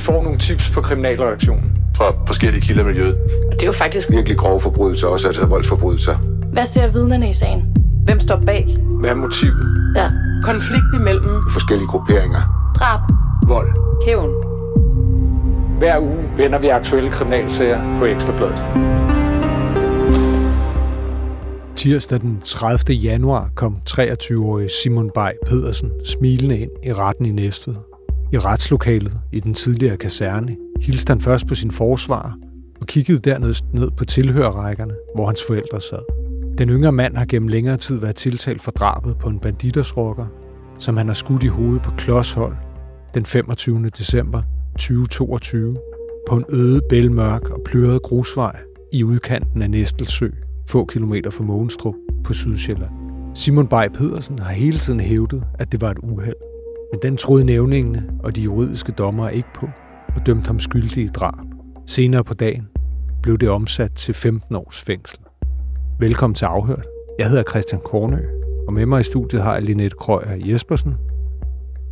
Vi 0.00 0.04
får 0.04 0.22
nogle 0.22 0.38
tips 0.38 0.70
på 0.70 0.80
kriminalreaktionen. 0.80 1.72
Fra 1.96 2.04
forskellige 2.26 2.60
kilder 2.60 2.82
i 2.82 2.84
miljøet. 2.84 3.14
Og 3.46 3.52
det 3.52 3.62
er 3.62 3.66
jo 3.66 3.72
faktisk 3.72 4.10
Virkelig 4.10 4.38
grove 4.38 4.60
forbrydelser, 4.60 5.06
også 5.06 5.26
altså 5.26 5.46
voldsforbrydelser. 5.46 6.16
Hvad 6.52 6.66
ser 6.66 6.92
vidnerne 6.92 7.30
i 7.30 7.32
sagen? 7.32 7.76
Hvem 8.04 8.20
står 8.20 8.42
bag? 8.46 8.76
Hvad 9.00 9.10
er 9.10 9.14
motivet? 9.14 9.92
Ja. 9.96 10.10
Konflikt 10.42 10.84
imellem 10.94 11.42
Forskellige 11.50 11.88
grupperinger. 11.88 12.72
Drab. 12.78 13.00
Vold. 13.48 13.68
Hævn. 14.06 14.30
Hver 15.78 15.98
uge 15.98 16.24
vender 16.36 16.58
vi 16.58 16.68
aktuelle 16.68 17.10
kriminalsager 17.10 17.98
på 17.98 18.04
Ekstrabladet. 18.04 18.64
Tirsdag 21.76 22.20
den 22.20 22.40
30. 22.44 22.96
januar 22.96 23.50
kom 23.54 23.76
23-årige 23.90 24.68
Simon 24.82 25.10
Bay 25.14 25.30
Pedersen 25.46 25.90
smilende 26.04 26.58
ind 26.58 26.70
i 26.84 26.92
retten 26.92 27.26
i 27.26 27.32
Næstved. 27.32 27.89
I 28.32 28.38
retslokalet 28.38 29.12
i 29.32 29.40
den 29.40 29.54
tidligere 29.54 29.96
kaserne 29.96 30.56
hilste 30.80 31.10
han 31.10 31.20
først 31.20 31.46
på 31.46 31.54
sin 31.54 31.70
forsvar 31.70 32.36
og 32.80 32.86
kiggede 32.86 33.18
dernæst 33.18 33.64
ned 33.72 33.90
på 33.90 34.04
tilhørrækkerne, 34.04 34.94
hvor 35.14 35.26
hans 35.26 35.40
forældre 35.46 35.80
sad. 35.80 36.02
Den 36.58 36.68
yngre 36.68 36.92
mand 36.92 37.16
har 37.16 37.24
gennem 37.24 37.48
længere 37.48 37.76
tid 37.76 38.00
været 38.00 38.16
tiltalt 38.16 38.62
for 38.62 38.70
drabet 38.70 39.18
på 39.18 39.28
en 39.28 39.38
banditersrokker, 39.38 40.26
som 40.78 40.96
han 40.96 41.06
har 41.06 41.14
skudt 41.14 41.42
i 41.42 41.46
hovedet 41.46 41.82
på 41.82 41.90
Klodshold 41.98 42.56
den 43.14 43.26
25. 43.26 43.88
december 43.98 44.42
2022 44.72 45.76
på 46.28 46.36
en 46.36 46.44
øde, 46.48 46.80
bælmørk 46.88 47.50
og 47.50 47.60
pløret 47.64 48.02
grusvej 48.02 48.56
i 48.92 49.04
udkanten 49.04 49.62
af 49.62 49.70
Næstelsø, 49.70 50.28
få 50.68 50.84
kilometer 50.84 51.30
fra 51.30 51.44
Mogenstrup 51.44 51.94
på 52.24 52.32
Sydsjælland. 52.32 52.90
Simon 53.34 53.66
Bay 53.66 53.88
Pedersen 53.88 54.38
har 54.38 54.52
hele 54.52 54.78
tiden 54.78 55.00
hævdet, 55.00 55.44
at 55.58 55.72
det 55.72 55.80
var 55.80 55.90
et 55.90 55.98
uheld. 56.02 56.49
Men 56.92 57.00
den 57.02 57.16
troede 57.16 57.44
nævningene 57.44 58.10
og 58.22 58.36
de 58.36 58.42
juridiske 58.42 58.92
dommere 58.92 59.36
ikke 59.36 59.48
på, 59.54 59.68
og 60.16 60.26
dømte 60.26 60.46
ham 60.46 60.60
skyldig 60.60 61.04
i 61.04 61.08
drab. 61.08 61.46
Senere 61.86 62.24
på 62.24 62.34
dagen 62.34 62.68
blev 63.22 63.38
det 63.38 63.48
omsat 63.48 63.92
til 63.92 64.14
15 64.14 64.56
års 64.56 64.80
fængsel. 64.80 65.20
Velkommen 66.00 66.34
til 66.34 66.44
Afhørt. 66.44 66.86
Jeg 67.18 67.28
hedder 67.28 67.42
Christian 67.50 67.80
Kornø, 67.84 68.18
og 68.66 68.72
med 68.72 68.86
mig 68.86 69.00
i 69.00 69.02
studiet 69.02 69.42
har 69.42 69.54
jeg 69.54 69.62
Linette 69.62 69.96
Krøyer 69.96 70.36
Jespersen. 70.50 70.94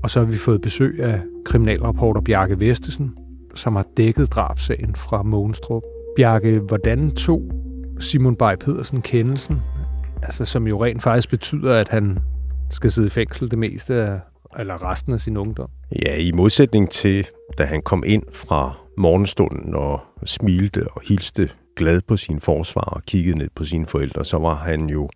Og 0.02 0.10
så 0.10 0.18
har 0.20 0.26
vi 0.26 0.36
fået 0.36 0.60
besøg 0.60 1.00
af 1.02 1.20
kriminalreporter 1.44 2.20
Bjarke 2.20 2.60
Vestesen, 2.60 3.16
som 3.54 3.76
har 3.76 3.86
dækket 3.96 4.32
drabsagen 4.32 4.94
fra 4.94 5.22
Mogenstrup. 5.22 5.82
Bjarke, 6.16 6.58
hvordan 6.58 7.10
tog 7.10 7.50
Simon 7.98 8.36
Bay 8.36 8.56
Pedersen 8.60 9.02
kendelsen, 9.02 9.60
altså 10.22 10.44
som 10.44 10.66
jo 10.66 10.84
rent 10.84 11.02
faktisk 11.02 11.30
betyder, 11.30 11.74
at 11.74 11.88
han 11.88 12.18
skal 12.70 12.90
sidde 12.90 13.06
i 13.06 13.10
fængsel 13.10 13.50
det 13.50 13.58
meste 13.58 13.94
af, 13.94 14.20
eller 14.58 14.90
resten 14.90 15.12
af 15.12 15.20
sin 15.20 15.36
ungdom? 15.36 15.68
Ja, 16.04 16.16
i 16.16 16.32
modsætning 16.32 16.90
til, 16.90 17.26
da 17.58 17.64
han 17.64 17.82
kom 17.82 18.02
ind 18.06 18.22
fra 18.32 18.72
morgenstunden 18.96 19.74
og 19.74 20.00
smilte 20.24 20.88
og 20.92 21.02
hilste 21.08 21.50
glad 21.76 22.00
på 22.08 22.16
sin 22.16 22.40
forsvar 22.40 22.82
og 22.82 23.02
kiggede 23.02 23.38
ned 23.38 23.48
på 23.54 23.64
sine 23.64 23.86
forældre, 23.86 24.24
så 24.24 24.38
var 24.38 24.54
han 24.54 24.88
jo 24.88 25.08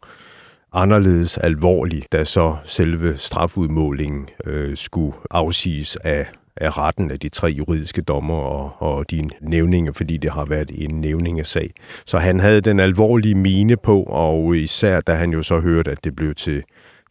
anderledes 0.73 1.39
alvorlig, 1.39 2.05
da 2.13 2.25
så 2.25 2.57
selve 2.65 3.19
strafudmålingen 3.19 4.29
øh, 4.45 4.77
skulle 4.77 5.17
afsiges 5.31 5.97
af, 5.97 6.27
af 6.57 6.79
retten 6.79 7.11
af 7.11 7.21
de 7.21 7.29
tre 7.29 7.47
juridiske 7.47 8.03
dommer 8.03 8.35
og, 8.35 8.73
og 8.79 9.11
de 9.11 9.29
nævninger, 9.41 9.93
fordi 9.93 10.17
det 10.17 10.31
har 10.31 10.45
været 10.45 10.71
en 10.75 11.01
nævningesag. 11.01 11.71
Så 12.07 12.19
han 12.19 12.41
havde 12.41 12.61
den 12.61 12.81
alvorlige 12.81 13.35
mine 13.35 13.77
på, 13.77 14.03
og 14.03 14.57
især 14.57 15.01
da 15.01 15.15
han 15.15 15.31
jo 15.31 15.43
så 15.43 15.61
hørte, 15.61 15.91
at 15.91 16.05
det 16.05 16.17
blev 16.17 16.35
til 16.35 16.63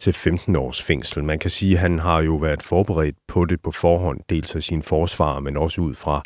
til 0.02 0.14
15 0.14 0.56
års 0.56 0.82
fængsel. 0.82 1.24
Man 1.24 1.40
kan 1.40 1.50
sige, 1.50 1.74
at 1.74 1.80
han 1.80 2.00
har 2.00 2.22
jo 2.22 2.36
været 2.36 2.64
forberedt 2.64 3.16
på 3.28 3.46
det 3.46 3.62
på 3.62 3.72
forhånd, 3.72 4.20
dels 4.30 4.56
af 4.56 4.64
sin 4.64 4.82
forsvar, 4.82 5.40
men 5.40 5.58
også 5.58 5.82
ud 5.82 5.96
fra 5.96 6.24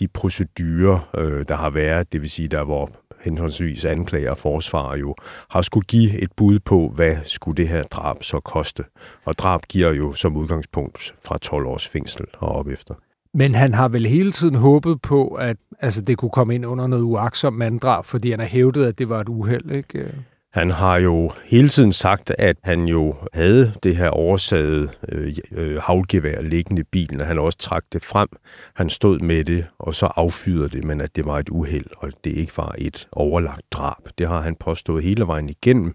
de 0.00 0.08
procedurer, 0.08 1.10
øh, 1.18 1.44
der 1.48 1.56
har 1.56 1.70
været, 1.70 2.12
det 2.12 2.20
vil 2.20 2.30
sige, 2.30 2.48
der 2.48 2.64
hvor 2.64 2.90
henholdsvis 3.24 3.84
anklager 3.84 4.30
og 4.30 4.38
forsvar 4.38 4.96
jo 4.96 5.14
har 5.50 5.62
skulle 5.62 5.86
give 5.86 6.22
et 6.22 6.32
bud 6.36 6.58
på, 6.58 6.92
hvad 6.94 7.16
skulle 7.24 7.56
det 7.56 7.68
her 7.68 7.82
drab 7.82 8.22
så 8.22 8.40
koste. 8.40 8.84
Og 9.24 9.38
drab 9.38 9.62
giver 9.68 9.92
jo 9.92 10.12
som 10.12 10.36
udgangspunkt 10.36 11.14
fra 11.24 11.38
12 11.38 11.66
års 11.66 11.88
fængsel 11.88 12.26
og 12.38 12.48
op 12.48 12.68
efter. 12.68 12.94
Men 13.34 13.54
han 13.54 13.74
har 13.74 13.88
vel 13.88 14.06
hele 14.06 14.32
tiden 14.32 14.54
håbet 14.54 15.02
på, 15.02 15.28
at 15.28 15.56
altså, 15.80 16.00
det 16.00 16.18
kunne 16.18 16.30
komme 16.30 16.54
ind 16.54 16.66
under 16.66 16.86
noget 16.86 17.02
uaksomt 17.02 17.58
manddrab, 17.58 18.04
fordi 18.04 18.30
han 18.30 18.40
har 18.40 18.46
hævdet, 18.46 18.84
at 18.84 18.98
det 18.98 19.08
var 19.08 19.20
et 19.20 19.28
uheld, 19.28 19.70
ikke? 19.70 20.12
Han 20.52 20.70
har 20.70 20.96
jo 20.96 21.30
hele 21.44 21.68
tiden 21.68 21.92
sagt, 21.92 22.32
at 22.38 22.56
han 22.62 22.84
jo 22.84 23.14
havde 23.34 23.72
det 23.82 23.96
her 23.96 24.08
oversagede 24.08 24.88
øh, 25.08 25.34
øh, 25.52 25.82
havlgevær 25.82 26.40
liggende 26.40 26.80
i 26.80 26.84
bilen, 26.92 27.20
og 27.20 27.26
han 27.26 27.38
også 27.38 27.58
trak 27.58 27.84
det 27.92 28.04
frem. 28.04 28.28
Han 28.74 28.90
stod 28.90 29.18
med 29.18 29.44
det, 29.44 29.66
og 29.78 29.94
så 29.94 30.06
affyrede 30.06 30.68
det, 30.68 30.84
men 30.84 31.00
at 31.00 31.16
det 31.16 31.24
var 31.24 31.38
et 31.38 31.48
uheld, 31.48 31.86
og 31.96 32.12
det 32.24 32.30
ikke 32.30 32.52
var 32.56 32.74
et 32.78 33.08
overlagt 33.12 33.72
drab. 33.72 34.08
Det 34.18 34.28
har 34.28 34.40
han 34.40 34.54
påstået 34.54 35.04
hele 35.04 35.26
vejen 35.26 35.48
igennem. 35.48 35.94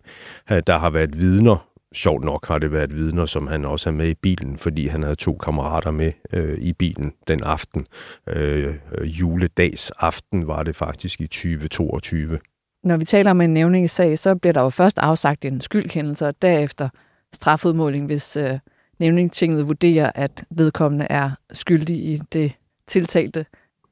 Der 0.50 0.78
har 0.78 0.90
været 0.90 1.22
vidner, 1.22 1.68
sjovt 1.94 2.24
nok 2.24 2.48
har 2.48 2.60
det 2.60 2.72
været 2.72 2.96
vidner, 2.96 3.26
som 3.26 3.48
han 3.48 3.66
også 3.66 3.90
er 3.90 3.94
med 3.94 4.08
i 4.08 4.16
bilen, 4.22 4.58
fordi 4.58 4.88
han 4.88 5.04
havde 5.04 5.16
to 5.16 5.38
kammerater 5.38 5.92
med 5.92 6.12
øh, 6.34 6.58
i 6.58 6.74
bilen 6.74 7.14
den 7.28 7.44
aften. 7.44 7.88
Øh, 8.28 8.76
øh 8.92 9.20
juledags 9.20 9.92
aften 9.92 10.48
var 10.48 10.64
det 10.64 10.76
faktisk 10.76 11.22
i 11.22 11.28
2022. 11.28 12.40
Når 12.84 12.98
vi 12.98 13.06
taler 13.06 13.32
om 13.32 13.42
en 13.42 13.54
nævningesag, 13.54 14.20
så 14.20 14.36
bliver 14.36 14.54
der 14.54 14.62
jo 14.62 14.70
først 14.70 14.98
afsagt 15.00 15.46
en 15.46 15.62
skyldkendelse, 15.62 16.28
og 16.28 16.42
derefter 16.42 16.90
strafudmåling, 17.34 18.06
hvis 18.06 18.38
øh, 18.38 18.60
nævningetinget 19.00 19.68
vurderer, 19.68 20.12
at 20.16 20.44
vedkommende 20.50 21.08
er 21.10 21.32
skyldig 21.54 21.96
i 21.96 22.22
det 22.34 22.54
tiltalte. 22.88 23.46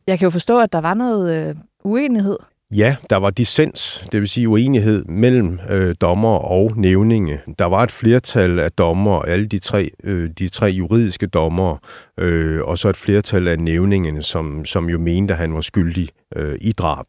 Jeg 0.07 0.19
kan 0.19 0.25
jo 0.25 0.29
forstå, 0.29 0.59
at 0.59 0.73
der 0.73 0.81
var 0.81 0.93
noget 0.93 1.49
øh, 1.49 1.55
uenighed. 1.83 2.37
Ja, 2.71 2.95
der 3.09 3.15
var 3.15 3.29
dissens, 3.29 4.07
det 4.11 4.19
vil 4.19 4.29
sige 4.29 4.49
uenighed 4.49 5.05
mellem 5.05 5.59
øh, 5.69 5.95
dommer 6.01 6.37
og 6.37 6.71
nævninge. 6.77 7.41
Der 7.59 7.65
var 7.65 7.83
et 7.83 7.91
flertal 7.91 8.59
af 8.59 8.71
dommer, 8.71 9.21
alle 9.21 9.45
de 9.45 9.59
tre, 9.59 9.89
øh, 10.03 10.29
de 10.39 10.47
tre 10.47 10.65
juridiske 10.65 11.27
dommer, 11.27 11.77
øh, 12.19 12.61
og 12.61 12.77
så 12.77 12.89
et 12.89 12.97
flertal 12.97 13.47
af 13.47 13.59
nævningene, 13.59 14.23
som, 14.23 14.65
som 14.65 14.89
jo 14.89 14.99
mente, 14.99 15.33
at 15.33 15.37
han 15.37 15.53
var 15.53 15.61
skyldig 15.61 16.09
øh, 16.35 16.57
i 16.61 16.71
drab. 16.71 17.05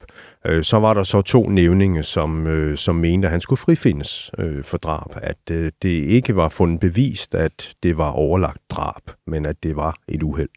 Øh, 0.46 0.64
så 0.64 0.78
var 0.78 0.94
der 0.94 1.02
så 1.02 1.22
to 1.22 1.48
nævninge, 1.48 2.02
som, 2.02 2.46
øh, 2.46 2.76
som 2.76 2.94
mente, 2.94 3.26
at 3.26 3.32
han 3.32 3.40
skulle 3.40 3.60
frifindes 3.60 4.30
øh, 4.38 4.64
for 4.64 4.76
drab. 4.76 5.10
At 5.22 5.50
øh, 5.50 5.72
det 5.82 5.88
ikke 5.88 6.36
var 6.36 6.48
fundet 6.48 6.80
bevist, 6.80 7.34
at 7.34 7.74
det 7.82 7.96
var 7.96 8.10
overlagt 8.10 8.62
drab, 8.70 9.02
men 9.26 9.46
at 9.46 9.56
det 9.62 9.76
var 9.76 9.96
et 10.08 10.22
uheld. 10.22 10.48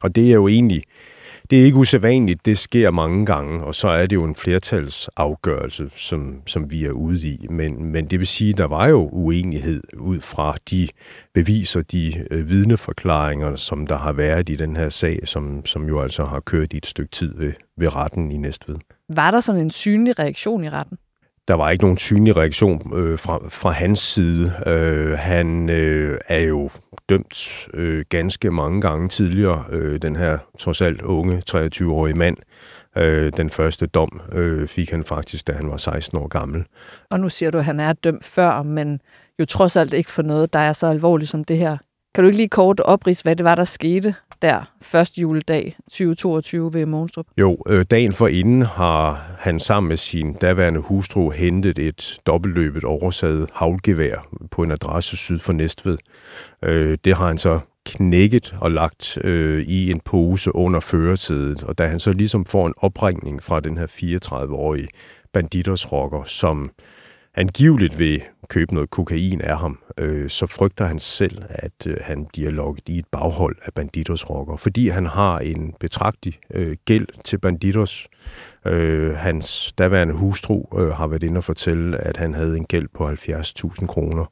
Og 0.00 0.14
det 0.14 0.30
er 0.30 0.34
jo 0.34 0.48
egentlig 0.48 0.82
det 1.50 1.60
er 1.60 1.64
ikke 1.64 1.76
usædvanligt, 1.76 2.46
det 2.46 2.58
sker 2.58 2.90
mange 2.90 3.26
gange, 3.26 3.64
og 3.64 3.74
så 3.74 3.88
er 3.88 4.06
det 4.06 4.16
jo 4.16 4.24
en 4.24 4.34
flertalsafgørelse, 4.34 5.90
som, 5.94 6.42
som 6.46 6.70
vi 6.70 6.84
er 6.84 6.90
ude 6.90 7.28
i. 7.28 7.46
Men, 7.50 7.84
men 7.84 8.06
det 8.06 8.18
vil 8.18 8.26
sige, 8.26 8.50
at 8.50 8.58
der 8.58 8.66
var 8.66 8.86
jo 8.86 9.08
uenighed 9.12 9.82
ud 9.98 10.20
fra 10.20 10.56
de 10.70 10.88
beviser, 11.34 11.82
de 11.82 12.26
øh, 12.30 12.48
vidneforklaringer, 12.48 13.56
som 13.56 13.86
der 13.86 13.98
har 13.98 14.12
været 14.12 14.48
i 14.48 14.56
den 14.56 14.76
her 14.76 14.88
sag, 14.88 15.18
som, 15.24 15.66
som 15.66 15.88
jo 15.88 16.00
altså 16.00 16.24
har 16.24 16.40
kørt 16.40 16.72
i 16.72 16.76
et 16.76 16.86
stykke 16.86 17.10
tid 17.10 17.34
ved, 17.36 17.52
ved 17.76 17.96
retten 17.96 18.32
i 18.32 18.36
Næstved. 18.36 18.76
Var 19.08 19.30
der 19.30 19.40
sådan 19.40 19.60
en 19.60 19.70
synlig 19.70 20.18
reaktion 20.18 20.64
i 20.64 20.70
retten? 20.70 20.98
Der 21.48 21.54
var 21.54 21.70
ikke 21.70 21.84
nogen 21.84 21.98
synlig 21.98 22.36
reaktion 22.36 22.92
øh, 22.94 23.18
fra, 23.18 23.40
fra 23.48 23.70
hans 23.70 23.98
side. 23.98 24.52
Øh, 24.66 25.18
han 25.18 25.70
øh, 25.70 26.18
er 26.28 26.40
jo 26.40 26.70
dømt 27.08 27.68
øh, 27.74 28.04
ganske 28.08 28.50
mange 28.50 28.80
gange 28.80 29.08
tidligere, 29.08 29.64
øh, 29.70 30.02
den 30.02 30.16
her 30.16 30.38
trods 30.58 30.82
alt 30.82 31.02
unge 31.02 31.42
23-årige 31.50 32.14
mand. 32.14 32.36
Øh, 32.96 33.32
den 33.36 33.50
første 33.50 33.86
dom 33.86 34.20
øh, 34.32 34.68
fik 34.68 34.90
han 34.90 35.04
faktisk, 35.04 35.46
da 35.46 35.52
han 35.52 35.70
var 35.70 35.76
16 35.76 36.18
år 36.18 36.28
gammel. 36.28 36.64
Og 37.10 37.20
nu 37.20 37.28
siger 37.28 37.50
du, 37.50 37.58
at 37.58 37.64
han 37.64 37.80
er 37.80 37.92
dømt 37.92 38.24
før, 38.24 38.62
men 38.62 39.00
jo 39.40 39.44
trods 39.44 39.76
alt 39.76 39.92
ikke 39.92 40.10
for 40.10 40.22
noget, 40.22 40.52
der 40.52 40.58
er 40.58 40.72
så 40.72 40.86
alvorligt 40.86 41.30
som 41.30 41.44
det 41.44 41.58
her. 41.58 41.76
Kan 42.14 42.24
du 42.24 42.28
ikke 42.28 42.36
lige 42.36 42.48
kort 42.48 42.80
oprise, 42.80 43.22
hvad 43.22 43.36
det 43.36 43.44
var, 43.44 43.54
der 43.54 43.64
skete 43.64 44.14
der 44.42 44.72
første 44.82 45.20
juledag 45.20 45.76
2022 45.88 46.74
ved 46.74 46.86
Monstrup? 46.86 47.26
Jo, 47.38 47.58
øh, 47.68 47.84
dagen 47.90 48.12
for 48.12 48.28
inden 48.28 48.62
har 48.62 49.26
han 49.38 49.60
sammen 49.60 49.88
med 49.88 49.96
sin 49.96 50.32
daværende 50.32 50.80
hustru 50.80 51.30
hentet 51.30 51.78
et 51.78 52.20
dobbeltløbet 52.26 52.84
oversaget 52.84 53.48
havlgevær 53.52 54.28
på 54.50 54.62
en 54.62 54.70
adresse 54.70 55.16
syd 55.16 55.38
for 55.38 55.52
Næstved. 55.52 55.98
Øh, 56.62 56.98
det 57.04 57.16
har 57.16 57.26
han 57.26 57.38
så 57.38 57.60
knækket 57.86 58.54
og 58.60 58.70
lagt 58.70 59.18
øh, 59.24 59.62
i 59.62 59.90
en 59.90 60.00
pose 60.00 60.54
under 60.54 60.80
førersædet, 60.80 61.62
og 61.62 61.78
da 61.78 61.86
han 61.86 62.00
så 62.00 62.12
ligesom 62.12 62.44
får 62.44 62.66
en 62.66 62.74
opringning 62.76 63.42
fra 63.42 63.60
den 63.60 63.78
her 63.78 63.86
34-årige 63.86 64.88
banditersrocker, 65.32 66.24
som 66.24 66.70
angiveligt 67.34 67.98
vil 67.98 68.22
købe 68.48 68.74
noget 68.74 68.90
kokain 68.90 69.40
af 69.40 69.58
ham, 69.58 69.78
øh, 69.98 70.30
så 70.30 70.46
frygter 70.46 70.86
han 70.86 70.98
selv, 70.98 71.42
at 71.48 71.86
øh, 71.86 71.96
han 72.00 72.26
bliver 72.32 72.50
lukket 72.50 72.88
i 72.88 72.98
et 72.98 73.06
baghold 73.12 73.56
af 73.62 73.74
Banditos 73.74 74.30
rocker, 74.30 74.56
fordi 74.56 74.88
han 74.88 75.06
har 75.06 75.38
en 75.38 75.74
betragtelig 75.80 76.38
øh, 76.54 76.76
gæld 76.84 77.06
til 77.24 77.38
Banditos. 77.38 78.08
Øh, 78.66 79.14
hans 79.16 79.72
daværende 79.78 80.14
hustru 80.14 80.64
øh, 80.78 80.88
har 80.88 81.06
været 81.06 81.22
inde 81.22 81.38
og 81.38 81.44
fortælle, 81.44 81.98
at 81.98 82.16
han 82.16 82.34
havde 82.34 82.56
en 82.56 82.64
gæld 82.64 82.88
på 82.94 83.10
70.000 83.10 83.86
kroner, 83.86 84.24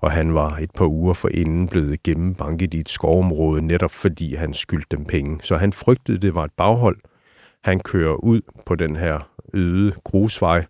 og 0.00 0.10
han 0.10 0.34
var 0.34 0.56
et 0.56 0.70
par 0.70 0.86
uger 0.86 1.14
forinden 1.14 1.68
blevet 1.68 2.02
gennembanket 2.02 2.74
i 2.74 2.80
et 2.80 2.88
skovområde, 2.88 3.62
netop 3.66 3.90
fordi 3.90 4.34
han 4.34 4.54
skyldte 4.54 4.96
dem 4.96 5.04
penge. 5.04 5.38
Så 5.42 5.56
han 5.56 5.72
frygtede, 5.72 6.18
det 6.18 6.34
var 6.34 6.44
et 6.44 6.52
baghold. 6.56 6.98
Han 7.64 7.80
kører 7.80 8.14
ud 8.14 8.40
på 8.66 8.74
den 8.74 8.96
her 8.96 9.28
øde 9.54 9.92
grusvej, 10.04 10.64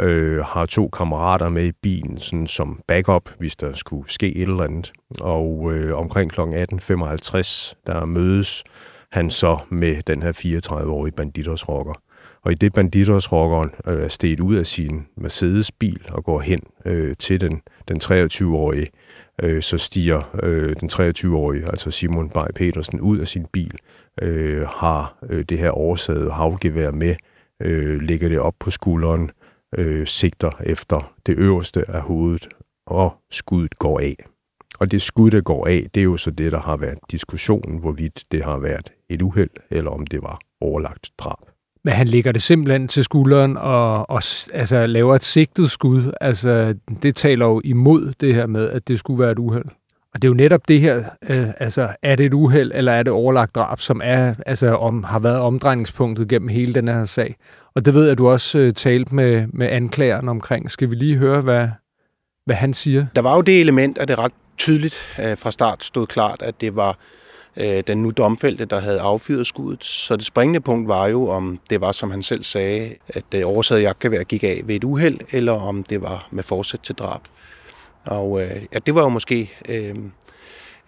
øh, 0.00 0.44
har 0.44 0.66
to 0.66 0.88
kammerater 0.88 1.48
med 1.48 1.64
i 1.66 1.72
bilen 1.82 2.18
sådan 2.18 2.46
som 2.46 2.80
backup, 2.86 3.30
hvis 3.38 3.56
der 3.56 3.72
skulle 3.74 4.10
ske 4.10 4.36
et 4.36 4.42
eller 4.42 4.64
andet. 4.64 4.92
Og 5.20 5.72
øh, 5.72 5.98
omkring 5.98 6.30
kl. 6.32 6.40
18.55, 6.40 7.82
der 7.86 8.04
mødes 8.04 8.64
han 9.12 9.30
så 9.30 9.58
med 9.68 10.02
den 10.02 10.22
her 10.22 10.32
34-årige 10.32 11.12
banditosrocker. 11.12 11.94
Og 12.42 12.52
i 12.52 12.54
det 12.54 12.72
banditosrockeren 12.72 13.70
øh, 13.86 14.02
er 14.02 14.08
steget 14.08 14.40
ud 14.40 14.54
af 14.54 14.66
sin 14.66 15.06
Mercedes-bil 15.16 16.00
og 16.08 16.24
går 16.24 16.40
hen 16.40 16.60
øh, 16.84 17.14
til 17.18 17.40
den, 17.40 17.62
den 17.88 18.00
23-årige, 18.04 18.86
øh, 19.42 19.62
så 19.62 19.78
stiger 19.78 20.38
øh, 20.42 20.76
den 20.80 20.90
23-årige, 20.92 21.66
altså 21.66 21.90
Simon 21.90 22.30
Bay 22.30 22.46
Petersen, 22.54 23.00
ud 23.00 23.18
af 23.18 23.28
sin 23.28 23.46
bil, 23.52 23.78
øh, 24.22 24.66
har 24.66 25.18
øh, 25.30 25.44
det 25.48 25.58
her 25.58 25.70
oversaget 25.70 26.32
havgevær 26.32 26.90
med, 26.90 27.14
øh, 27.62 28.00
lægger 28.00 28.28
det 28.28 28.38
op 28.38 28.54
på 28.60 28.70
skulderen, 28.70 29.30
øh, 29.78 30.06
sigter 30.06 30.50
efter 30.66 31.14
det 31.26 31.38
øverste 31.38 31.90
af 31.90 32.02
hovedet, 32.02 32.48
og 32.86 33.14
skuddet 33.30 33.78
går 33.78 34.00
af. 34.00 34.16
Og 34.80 34.90
det 34.90 35.02
skud, 35.02 35.30
der 35.30 35.40
går 35.40 35.66
af, 35.66 35.86
det 35.94 36.00
er 36.00 36.04
jo 36.04 36.16
så 36.16 36.30
det, 36.30 36.52
der 36.52 36.60
har 36.60 36.76
været 36.76 36.98
diskussionen, 37.10 37.78
hvorvidt 37.78 38.24
det 38.32 38.44
har 38.44 38.58
været 38.58 38.92
et 39.08 39.22
uheld, 39.22 39.50
eller 39.70 39.90
om 39.90 40.06
det 40.06 40.22
var 40.22 40.38
overlagt 40.60 41.10
drab. 41.18 41.38
Men 41.84 41.94
han 41.94 42.08
ligger 42.08 42.32
det 42.32 42.42
simpelthen 42.42 42.88
til 42.88 43.04
skulderen 43.04 43.56
og, 43.56 44.10
og 44.10 44.22
altså, 44.52 44.86
laver 44.86 45.14
et 45.14 45.24
sigtet 45.24 45.70
skud. 45.70 46.12
Altså, 46.20 46.74
det 47.02 47.16
taler 47.16 47.46
jo 47.46 47.60
imod 47.64 48.12
det 48.20 48.34
her 48.34 48.46
med, 48.46 48.68
at 48.68 48.88
det 48.88 48.98
skulle 48.98 49.20
være 49.20 49.32
et 49.32 49.38
uheld. 49.38 49.64
Og 50.18 50.22
det 50.22 50.28
er 50.28 50.30
jo 50.30 50.34
netop 50.34 50.68
det 50.68 50.80
her, 50.80 51.04
øh, 51.28 51.48
altså 51.60 51.88
er 52.02 52.16
det 52.16 52.26
et 52.26 52.34
uheld, 52.34 52.72
eller 52.74 52.92
er 52.92 53.02
det 53.02 53.12
overlagt 53.12 53.54
drab, 53.54 53.80
som 53.80 54.00
er, 54.04 54.34
altså, 54.46 54.74
om, 54.74 55.04
har 55.04 55.18
været 55.18 55.40
omdrejningspunktet 55.40 56.28
gennem 56.28 56.48
hele 56.48 56.74
den 56.74 56.88
her 56.88 57.04
sag. 57.04 57.36
Og 57.74 57.84
det 57.84 57.94
ved 57.94 58.02
jeg, 58.02 58.12
at 58.12 58.18
du 58.18 58.28
også 58.28 58.58
øh, 58.58 58.72
talte 58.72 59.14
med, 59.14 59.46
med 59.52 59.68
anklageren 59.68 60.28
omkring. 60.28 60.70
Skal 60.70 60.90
vi 60.90 60.94
lige 60.94 61.16
høre, 61.16 61.40
hvad, 61.40 61.68
hvad 62.46 62.56
han 62.56 62.74
siger? 62.74 63.06
Der 63.16 63.22
var 63.22 63.34
jo 63.34 63.40
det 63.40 63.60
element, 63.60 63.98
at 63.98 64.08
det 64.08 64.18
ret 64.18 64.32
tydeligt 64.56 64.96
øh, 65.20 65.38
fra 65.38 65.50
start 65.50 65.84
stod 65.84 66.06
klart, 66.06 66.42
at 66.42 66.60
det 66.60 66.76
var 66.76 66.98
øh, 67.56 67.82
den 67.86 68.02
nu 68.02 68.10
domfældte, 68.10 68.64
der 68.64 68.80
havde 68.80 69.00
affyret 69.00 69.46
skuddet. 69.46 69.84
Så 69.84 70.16
det 70.16 70.26
springende 70.26 70.60
punkt 70.60 70.88
var 70.88 71.06
jo, 71.06 71.28
om 71.28 71.58
det 71.70 71.80
var, 71.80 71.92
som 71.92 72.10
han 72.10 72.22
selv 72.22 72.42
sagde, 72.42 72.94
at 73.08 73.24
det 73.32 73.44
oversaget 73.44 73.82
jagtgevær 73.82 74.22
gik 74.22 74.44
af 74.44 74.60
ved 74.64 74.76
et 74.76 74.84
uheld, 74.84 75.18
eller 75.32 75.52
om 75.52 75.82
det 75.82 76.02
var 76.02 76.28
med 76.30 76.42
forsæt 76.42 76.80
til 76.80 76.94
drab. 76.94 77.20
Og 78.08 78.42
øh, 78.42 78.62
ja, 78.72 78.78
det 78.86 78.94
var 78.94 79.02
jo 79.02 79.08
måske 79.08 79.52
øh, 79.68 79.94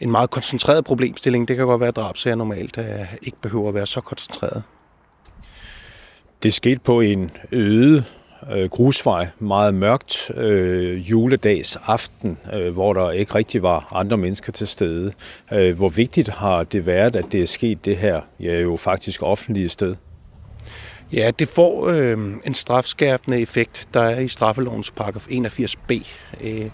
en 0.00 0.10
meget 0.10 0.30
koncentreret 0.30 0.84
problemstilling. 0.84 1.48
Det 1.48 1.56
kan 1.56 1.66
godt 1.66 1.80
være, 1.80 1.88
at 1.88 1.96
drabsager 1.96 2.36
normalt 2.36 2.78
øh, 2.78 3.14
ikke 3.22 3.38
behøver 3.42 3.68
at 3.68 3.74
være 3.74 3.86
så 3.86 4.00
koncentreret. 4.00 4.62
Det 6.42 6.54
skete 6.54 6.80
på 6.80 7.00
en 7.00 7.30
øde 7.52 8.04
øh, 8.52 8.68
grusvej, 8.68 9.28
meget 9.38 9.74
mørkt, 9.74 10.30
øh, 10.36 11.10
juledags 11.10 11.78
aften, 11.86 12.38
øh, 12.52 12.72
hvor 12.72 12.92
der 12.92 13.10
ikke 13.10 13.34
rigtig 13.34 13.62
var 13.62 13.88
andre 13.92 14.16
mennesker 14.16 14.52
til 14.52 14.66
stede. 14.66 15.12
Øh, 15.52 15.76
hvor 15.76 15.88
vigtigt 15.88 16.28
har 16.28 16.64
det 16.64 16.86
været, 16.86 17.16
at 17.16 17.24
det 17.32 17.42
er 17.42 17.46
sket 17.46 17.84
det 17.84 17.96
her, 17.96 18.20
ja 18.40 18.60
jo 18.60 18.76
faktisk 18.76 19.22
offentlige 19.22 19.68
sted? 19.68 19.96
Ja, 21.12 21.30
det 21.38 21.48
får 21.48 21.88
øh, 21.88 22.18
en 22.46 22.54
strafskærpende 22.54 23.40
effekt, 23.40 23.88
der 23.94 24.00
er 24.00 24.20
i 24.20 24.28
straffelovens 24.28 24.90
paragraf 24.90 25.26
81b. 25.26 26.08
Øh, 26.40 26.70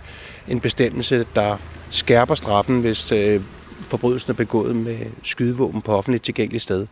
en 0.48 0.60
bestemmelse, 0.60 1.26
der 1.34 1.56
skærper 1.90 2.34
straffen, 2.34 2.80
hvis 2.80 3.12
øh, 3.12 3.40
forbrydelsen 3.88 4.30
er 4.30 4.34
begået 4.34 4.76
med 4.76 4.98
skydevåben 5.22 5.82
på 5.82 5.92
offentligt 5.92 6.24
tilgængeligt 6.24 6.62
sted. 6.62 6.86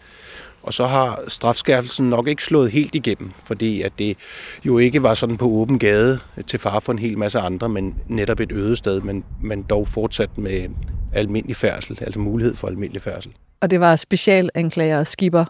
Og 0.62 0.74
så 0.74 0.86
har 0.86 1.20
strafskærpelsen 1.28 2.10
nok 2.10 2.28
ikke 2.28 2.44
slået 2.44 2.70
helt 2.70 2.94
igennem, 2.94 3.30
fordi 3.38 3.82
at 3.82 3.92
det 3.98 4.16
jo 4.64 4.78
ikke 4.78 5.02
var 5.02 5.14
sådan 5.14 5.36
på 5.36 5.44
åben 5.44 5.78
gade 5.78 6.20
til 6.46 6.58
far 6.58 6.80
for 6.80 6.92
en 6.92 6.98
hel 6.98 7.18
masse 7.18 7.38
andre, 7.38 7.68
men 7.68 8.02
netop 8.06 8.40
et 8.40 8.52
øde 8.52 8.76
sted, 8.76 9.00
men, 9.00 9.24
men 9.42 9.62
dog 9.62 9.88
fortsat 9.88 10.38
med 10.38 10.68
almindelig 11.14 11.56
færdsel, 11.56 11.98
altså 12.00 12.20
mulighed 12.20 12.56
for 12.56 12.68
almindelig 12.68 13.02
færdsel. 13.02 13.32
Og 13.60 13.70
det 13.70 13.80
var 13.80 13.96
specialanklager 13.96 15.04
Skipper 15.04 15.44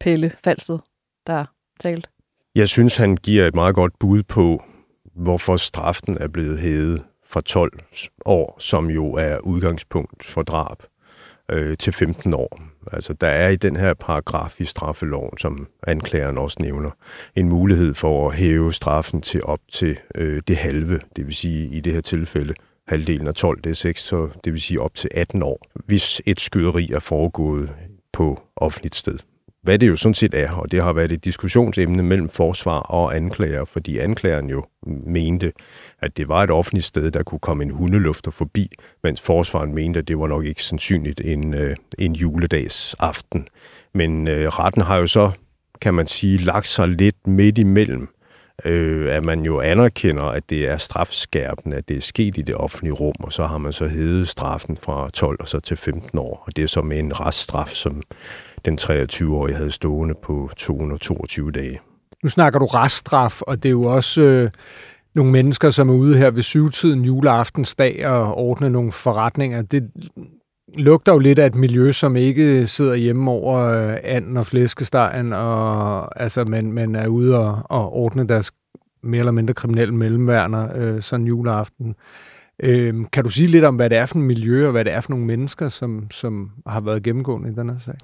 Pelle 0.00 0.32
Falsted, 0.44 0.78
der 1.28 1.44
talte. 1.80 2.08
Jeg 2.54 2.68
synes, 2.68 2.96
han 2.96 3.16
giver 3.16 3.46
et 3.46 3.54
meget 3.54 3.74
godt 3.74 3.98
bud 3.98 4.22
på, 4.22 4.64
hvorfor 5.14 5.56
straffen 5.56 6.16
er 6.20 6.28
blevet 6.28 6.58
hævet 6.58 7.02
fra 7.26 7.40
12 7.40 7.72
år, 8.24 8.56
som 8.58 8.90
jo 8.90 9.12
er 9.12 9.38
udgangspunkt 9.38 10.24
for 10.24 10.42
drab, 10.42 10.82
øh, 11.50 11.76
til 11.76 11.92
15 11.92 12.34
år. 12.34 12.60
Altså, 12.92 13.12
der 13.12 13.26
er 13.26 13.48
i 13.48 13.56
den 13.56 13.76
her 13.76 13.94
paragraf 13.94 14.60
i 14.60 14.64
straffeloven, 14.64 15.38
som 15.38 15.68
anklageren 15.86 16.38
også 16.38 16.56
nævner, 16.60 16.90
en 17.36 17.48
mulighed 17.48 17.94
for 17.94 18.28
at 18.28 18.36
hæve 18.36 18.72
straffen 18.72 19.20
til 19.20 19.44
op 19.44 19.60
til 19.72 19.98
øh, 20.14 20.42
det 20.48 20.56
halve, 20.56 21.00
det 21.16 21.26
vil 21.26 21.34
sige 21.34 21.68
i 21.68 21.80
det 21.80 21.92
her 21.92 22.00
tilfælde 22.00 22.54
halvdelen 22.88 23.26
af 23.26 23.34
12, 23.34 23.60
det 23.60 23.70
er 23.70 23.74
6, 23.74 24.02
så 24.02 24.28
det 24.44 24.52
vil 24.52 24.60
sige 24.60 24.80
op 24.80 24.94
til 24.94 25.10
18 25.14 25.42
år, 25.42 25.60
hvis 25.86 26.22
et 26.26 26.40
skyderi 26.40 26.90
er 26.92 27.00
foregået 27.00 27.70
på 28.12 28.42
offentligt 28.56 28.94
sted 28.94 29.18
hvad 29.62 29.78
det 29.78 29.88
jo 29.88 29.96
sådan 29.96 30.14
set 30.14 30.34
er, 30.34 30.50
og 30.50 30.70
det 30.70 30.82
har 30.82 30.92
været 30.92 31.12
et 31.12 31.24
diskussionsemne 31.24 32.02
mellem 32.02 32.28
forsvar 32.28 32.78
og 32.78 33.16
anklager, 33.16 33.64
fordi 33.64 33.98
anklageren 33.98 34.50
jo 34.50 34.64
mente, 35.06 35.52
at 36.00 36.16
det 36.16 36.28
var 36.28 36.42
et 36.42 36.50
offentligt 36.50 36.86
sted, 36.86 37.10
der 37.10 37.22
kunne 37.22 37.38
komme 37.38 37.64
en 37.64 37.70
hundelufter 37.70 38.30
forbi, 38.30 38.70
mens 39.02 39.20
forsvaren 39.20 39.74
mente, 39.74 39.98
at 39.98 40.08
det 40.08 40.18
var 40.18 40.26
nok 40.26 40.44
ikke 40.44 40.62
sandsynligt 40.62 41.20
en, 41.24 41.54
øh, 41.54 41.76
en 41.98 42.14
juledags 42.14 42.94
aften. 42.98 43.48
Men 43.94 44.28
øh, 44.28 44.48
retten 44.48 44.82
har 44.82 44.96
jo 44.96 45.06
så, 45.06 45.30
kan 45.80 45.94
man 45.94 46.06
sige, 46.06 46.38
lagt 46.38 46.66
sig 46.66 46.88
lidt 46.88 47.26
midt 47.26 47.58
imellem, 47.58 48.08
øh, 48.64 49.14
at 49.16 49.24
man 49.24 49.40
jo 49.40 49.60
anerkender, 49.60 50.22
at 50.22 50.50
det 50.50 50.68
er 50.68 50.76
strafskærpende, 50.76 51.76
at 51.76 51.88
det 51.88 51.96
er 51.96 52.00
sket 52.00 52.38
i 52.38 52.42
det 52.42 52.54
offentlige 52.54 52.92
rum, 52.92 53.14
og 53.20 53.32
så 53.32 53.46
har 53.46 53.58
man 53.58 53.72
så 53.72 53.88
hævet 53.88 54.28
straffen 54.28 54.76
fra 54.76 55.10
12 55.10 55.36
og 55.40 55.48
så 55.48 55.60
til 55.60 55.76
15 55.76 56.18
år, 56.18 56.42
og 56.46 56.56
det 56.56 56.64
er 56.64 56.68
så 56.68 56.82
med 56.82 56.98
en 56.98 57.20
reststraf, 57.20 57.68
som 57.68 58.02
den 58.64 58.78
23-årige 58.80 59.56
havde 59.56 59.70
stående 59.70 60.14
på 60.22 60.50
222 60.56 61.50
dage. 61.50 61.80
Nu 62.22 62.28
snakker 62.28 62.58
du 62.58 62.66
reststraf, 62.66 63.42
og 63.42 63.62
det 63.62 63.68
er 63.68 63.72
jo 63.72 63.82
også 63.82 64.20
øh, 64.22 64.50
nogle 65.14 65.32
mennesker, 65.32 65.70
som 65.70 65.88
er 65.88 65.94
ude 65.94 66.18
her 66.18 66.30
ved 66.30 66.42
syvtiden 66.42 67.04
juleaftensdag 67.04 68.06
og 68.06 68.34
ordne 68.34 68.70
nogle 68.70 68.92
forretninger. 68.92 69.62
Det 69.62 69.90
lugter 70.74 71.12
jo 71.12 71.18
lidt 71.18 71.38
af 71.38 71.46
et 71.46 71.54
miljø, 71.54 71.92
som 71.92 72.16
ikke 72.16 72.66
sidder 72.66 72.94
hjemme 72.94 73.30
over 73.30 73.58
øh, 73.58 73.96
anden 74.04 74.36
og 74.36 74.46
flæskestegen, 74.46 75.32
og 75.32 76.20
altså, 76.20 76.44
men, 76.44 76.72
men 76.72 76.94
er 76.94 77.08
ude 77.08 77.38
og, 77.38 77.62
og 77.64 77.92
ordne 77.92 78.28
deres 78.28 78.52
mere 79.02 79.18
eller 79.18 79.32
mindre 79.32 79.54
kriminelle 79.54 79.94
mellemværner 79.94 80.68
øh, 80.76 81.02
sådan 81.02 81.26
juleaften. 81.26 81.94
Øh, 82.62 82.94
kan 83.12 83.24
du 83.24 83.30
sige 83.30 83.48
lidt 83.48 83.64
om, 83.64 83.76
hvad 83.76 83.90
det 83.90 83.98
er 83.98 84.06
for 84.06 84.18
et 84.18 84.24
miljø, 84.24 84.66
og 84.66 84.72
hvad 84.72 84.84
det 84.84 84.92
er 84.92 85.00
for 85.00 85.10
nogle 85.10 85.26
mennesker, 85.26 85.68
som, 85.68 86.06
som 86.10 86.50
har 86.66 86.80
været 86.80 87.02
gennemgående 87.02 87.50
i 87.50 87.54
den 87.54 87.70
her 87.70 87.78
sag? 87.78 87.94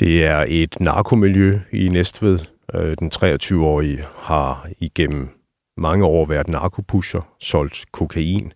Det 0.00 0.24
er 0.24 0.44
et 0.48 0.80
narkomiljø 0.80 1.58
i 1.72 1.88
Næstved. 1.88 2.38
Øh, 2.74 2.96
den 2.98 3.10
23-årige 3.14 3.98
har 4.16 4.68
igennem 4.80 5.28
mange 5.76 6.04
år 6.04 6.26
været 6.26 6.48
narkopusher, 6.48 7.20
solgt 7.40 7.84
kokain. 7.92 8.52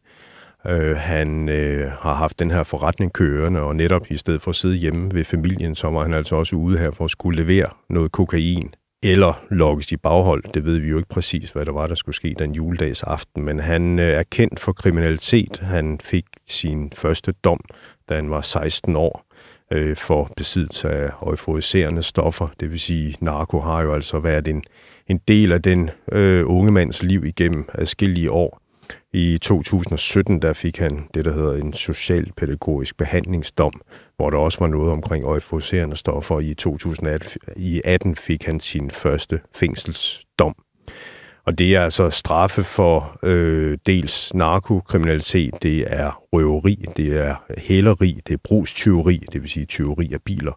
Øh, 0.67 0.97
han 0.97 1.49
øh, 1.49 1.91
har 1.91 2.15
haft 2.15 2.39
den 2.39 2.51
her 2.51 2.63
forretning 2.63 3.13
kørende, 3.13 3.61
og 3.61 3.77
netop 3.77 4.11
i 4.11 4.17
stedet 4.17 4.43
for 4.43 4.51
at 4.51 4.57
sidde 4.57 4.77
hjemme 4.77 5.15
ved 5.15 5.25
familien, 5.25 5.75
så 5.75 5.91
var 5.91 6.03
han 6.03 6.15
altså 6.15 6.37
også 6.37 6.57
ude 6.57 6.79
her 6.79 6.91
for 6.91 7.05
at 7.05 7.11
skulle 7.11 7.43
levere 7.43 7.69
noget 7.91 8.13
kokain 8.13 8.75
eller 9.03 9.45
lokkes 9.51 9.93
i 9.93 9.97
baghold. 9.97 10.45
Det 10.55 10.65
ved 10.65 10.79
vi 10.79 10.89
jo 10.89 10.97
ikke 10.97 11.09
præcis, 11.09 11.51
hvad 11.51 11.67
der 11.67 11.73
var, 11.73 11.87
der 11.87 11.95
skulle 11.95 12.17
ske 12.17 12.35
den 12.39 12.53
juledags 12.53 13.03
aften, 13.03 13.45
men 13.45 13.61
han 13.61 13.99
er 13.99 14.23
kendt 14.23 14.61
for 14.61 14.73
kriminalitet. 14.73 15.59
Han 15.63 15.99
fik 16.05 16.25
sin 16.47 16.93
første 16.95 17.33
dom, 17.33 17.61
da 18.09 18.15
han 18.15 18.31
var 18.31 18.41
16 18.41 18.97
år 18.97 19.28
øh, 19.71 19.97
for 19.97 20.31
besiddelse 20.37 20.91
af 20.91 21.11
euforiserende 21.23 22.03
stoffer. 22.03 22.49
Det 22.61 22.71
vil 22.71 22.81
sige, 22.81 23.17
narko 23.21 23.61
har 23.61 23.83
jo 23.83 23.95
altså 23.95 24.19
været 24.19 24.49
en, 24.49 24.65
en 25.07 25.21
del 25.29 25.53
af 25.53 25.63
den 25.63 25.91
øh, 26.13 26.45
unge 26.47 26.73
mands 26.73 27.03
liv 27.03 27.25
igennem 27.25 27.69
adskillige 27.75 28.31
år. 28.31 28.61
I 29.13 29.39
2017 29.43 30.43
der 30.43 30.53
fik 30.53 30.79
han 30.79 31.09
det, 31.15 31.25
der 31.25 31.33
hedder 31.33 31.55
en 31.55 31.73
socialpædagogisk 31.73 32.97
behandlingsdom, 32.97 33.81
hvor 34.17 34.31
der 34.31 34.39
også 34.39 34.59
var 34.61 34.67
noget 34.67 34.93
omkring 34.93 35.25
euforiserende 35.25 35.97
stoffer. 35.97 36.41
I 36.41 36.55
2018 36.55 38.17
fik 38.17 38.45
han 38.45 38.61
sin 38.61 38.91
første 38.91 39.41
fængselsdom. 39.55 40.55
Og 41.49 41.59
det 41.59 41.77
er 41.77 41.81
altså 41.81 42.11
straffe 42.11 42.63
for 42.63 43.19
øh, 43.23 43.79
dels 43.87 44.35
narkokriminalitet, 44.35 45.63
det 45.63 45.85
er 45.87 46.23
røveri, 46.33 46.85
det 46.97 47.27
er 47.27 47.35
hæleri, 47.59 48.21
det 48.27 48.35
er 48.35 48.39
brugstyveri, 48.45 49.23
det 49.33 49.43
vil 49.43 49.51
sige 49.51 49.67
tyveri 49.67 50.13
af 50.13 50.23
biler, 50.25 50.53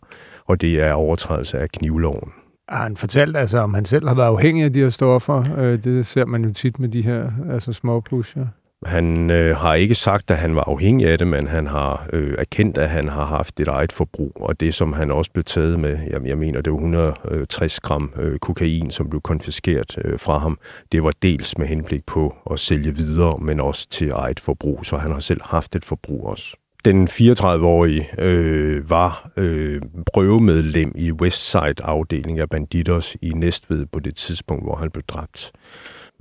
og 0.45 0.61
det 0.61 0.81
er 0.81 0.93
overtrædelse 0.93 1.57
af 1.59 1.69
knivloven. 1.69 2.31
Har 2.69 2.83
han 2.83 2.97
fortalt, 2.97 3.37
altså, 3.37 3.57
om 3.57 3.73
han 3.73 3.85
selv 3.85 4.07
har 4.07 4.15
været 4.15 4.27
afhængig 4.27 4.63
af 4.63 4.73
de 4.73 4.79
her 4.79 4.89
stoffer? 4.89 5.57
Øh, 5.57 5.83
det 5.83 6.05
ser 6.05 6.25
man 6.25 6.45
jo 6.45 6.53
tit 6.53 6.79
med 6.79 6.89
de 6.89 7.01
her 7.01 7.29
altså, 7.51 7.73
småplusher. 7.73 8.47
Han 8.85 9.29
øh, 9.29 9.57
har 9.57 9.73
ikke 9.73 9.95
sagt, 9.95 10.31
at 10.31 10.37
han 10.37 10.55
var 10.55 10.63
afhængig 10.63 11.07
af 11.07 11.17
det, 11.17 11.27
men 11.27 11.47
han 11.47 11.67
har 11.67 12.07
øh, 12.13 12.35
erkendt, 12.37 12.77
at 12.77 12.89
han 12.89 13.09
har 13.09 13.25
haft 13.25 13.59
et 13.59 13.67
eget 13.67 13.91
forbrug, 13.91 14.31
og 14.35 14.59
det, 14.59 14.73
som 14.73 14.93
han 14.93 15.11
også 15.11 15.31
blev 15.31 15.43
taget 15.43 15.79
med, 15.79 15.99
jeg, 16.09 16.21
jeg 16.25 16.37
mener, 16.37 16.61
det 16.61 16.73
var 16.73 16.77
160 16.77 17.79
gram 17.79 18.13
øh, 18.19 18.39
kokain, 18.39 18.91
som 18.91 19.09
blev 19.09 19.21
konfiskeret 19.21 19.97
øh, 20.05 20.19
fra 20.19 20.37
ham, 20.37 20.59
det 20.91 21.03
var 21.03 21.11
dels 21.21 21.57
med 21.57 21.67
henblik 21.67 22.05
på 22.05 22.35
at 22.51 22.59
sælge 22.59 22.95
videre, 22.95 23.37
men 23.37 23.59
også 23.59 23.89
til 23.89 24.09
eget 24.09 24.39
forbrug, 24.39 24.85
så 24.85 24.97
han 24.97 25.11
har 25.11 25.19
selv 25.19 25.41
haft 25.43 25.75
et 25.75 25.85
forbrug 25.85 26.27
også. 26.27 26.55
Den 26.85 27.07
34-årige 27.07 28.09
øh, 28.17 28.89
var 28.89 29.31
øh, 29.37 29.81
prøvemedlem 30.13 30.91
i 30.95 31.11
Westside-afdelingen 31.11 32.39
af 32.39 32.49
Banditos 32.49 33.17
i 33.21 33.29
Næstved 33.29 33.85
på 33.85 33.99
det 33.99 34.15
tidspunkt, 34.15 34.63
hvor 34.63 34.75
han 34.75 34.91
blev 34.91 35.03
dræbt 35.03 35.51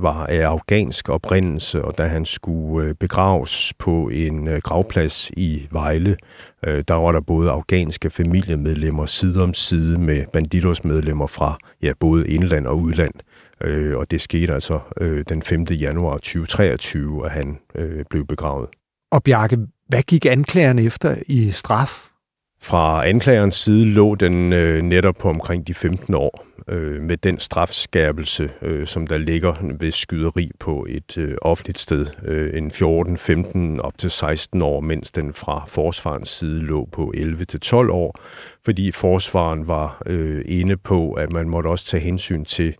var 0.02 0.26
af 0.26 0.40
afghansk 0.40 1.08
oprindelse, 1.08 1.84
og 1.84 1.98
da 1.98 2.06
han 2.06 2.24
skulle 2.24 2.88
øh, 2.88 2.94
begraves 2.94 3.72
på 3.78 4.08
en 4.08 4.48
øh, 4.48 4.58
gravplads 4.58 5.30
i 5.30 5.66
Vejle, 5.70 6.16
øh, 6.66 6.84
der 6.88 6.94
var 6.94 7.12
der 7.12 7.20
både 7.20 7.50
afghanske 7.50 8.10
familiemedlemmer 8.10 9.06
side 9.06 9.42
om 9.42 9.54
side 9.54 9.98
med 9.98 10.24
banditos 10.32 10.84
medlemmer 10.84 11.26
fra 11.26 11.58
ja, 11.82 11.92
både 12.00 12.28
indland 12.28 12.66
og 12.66 12.78
udland. 12.78 13.14
Og 13.96 14.10
det 14.10 14.20
skete 14.20 14.54
altså 14.54 14.80
den 15.28 15.42
5. 15.42 15.64
januar 15.64 16.14
2023, 16.14 17.26
at 17.26 17.32
han 17.32 17.58
blev 18.10 18.26
begravet. 18.26 18.68
Og 19.10 19.22
Bjarke, 19.22 19.58
hvad 19.88 20.02
gik 20.02 20.26
anklagerne 20.26 20.82
efter 20.82 21.16
i 21.26 21.50
straf? 21.50 22.09
Fra 22.62 23.08
anklagerens 23.08 23.54
side 23.54 23.86
lå 23.86 24.14
den 24.14 24.52
øh, 24.52 24.82
netop 24.82 25.16
på 25.16 25.28
omkring 25.28 25.66
de 25.66 25.74
15 25.74 26.14
år, 26.14 26.46
øh, 26.68 27.02
med 27.02 27.16
den 27.16 27.38
strafskærpelse, 27.38 28.50
øh, 28.62 28.86
som 28.86 29.06
der 29.06 29.18
ligger 29.18 29.54
ved 29.80 29.92
skyderi 29.92 30.50
på 30.58 30.86
et 30.88 31.18
øh, 31.18 31.34
offentligt 31.42 31.78
sted. 31.78 32.06
Øh, 32.24 32.58
en 32.58 32.70
14, 32.70 33.16
15 33.16 33.80
op 33.80 33.98
til 33.98 34.10
16 34.10 34.62
år, 34.62 34.80
mens 34.80 35.10
den 35.10 35.32
fra 35.32 35.64
forsvarens 35.68 36.28
side 36.28 36.60
lå 36.60 36.88
på 36.92 37.12
11 37.14 37.44
til 37.44 37.60
12 37.60 37.90
år, 37.90 38.14
fordi 38.64 38.90
forsvaren 38.92 39.68
var 39.68 40.02
øh, 40.06 40.44
inde 40.48 40.76
på, 40.76 41.12
at 41.12 41.32
man 41.32 41.48
måtte 41.48 41.68
også 41.68 41.86
tage 41.86 42.02
hensyn 42.02 42.44
til, 42.44 42.74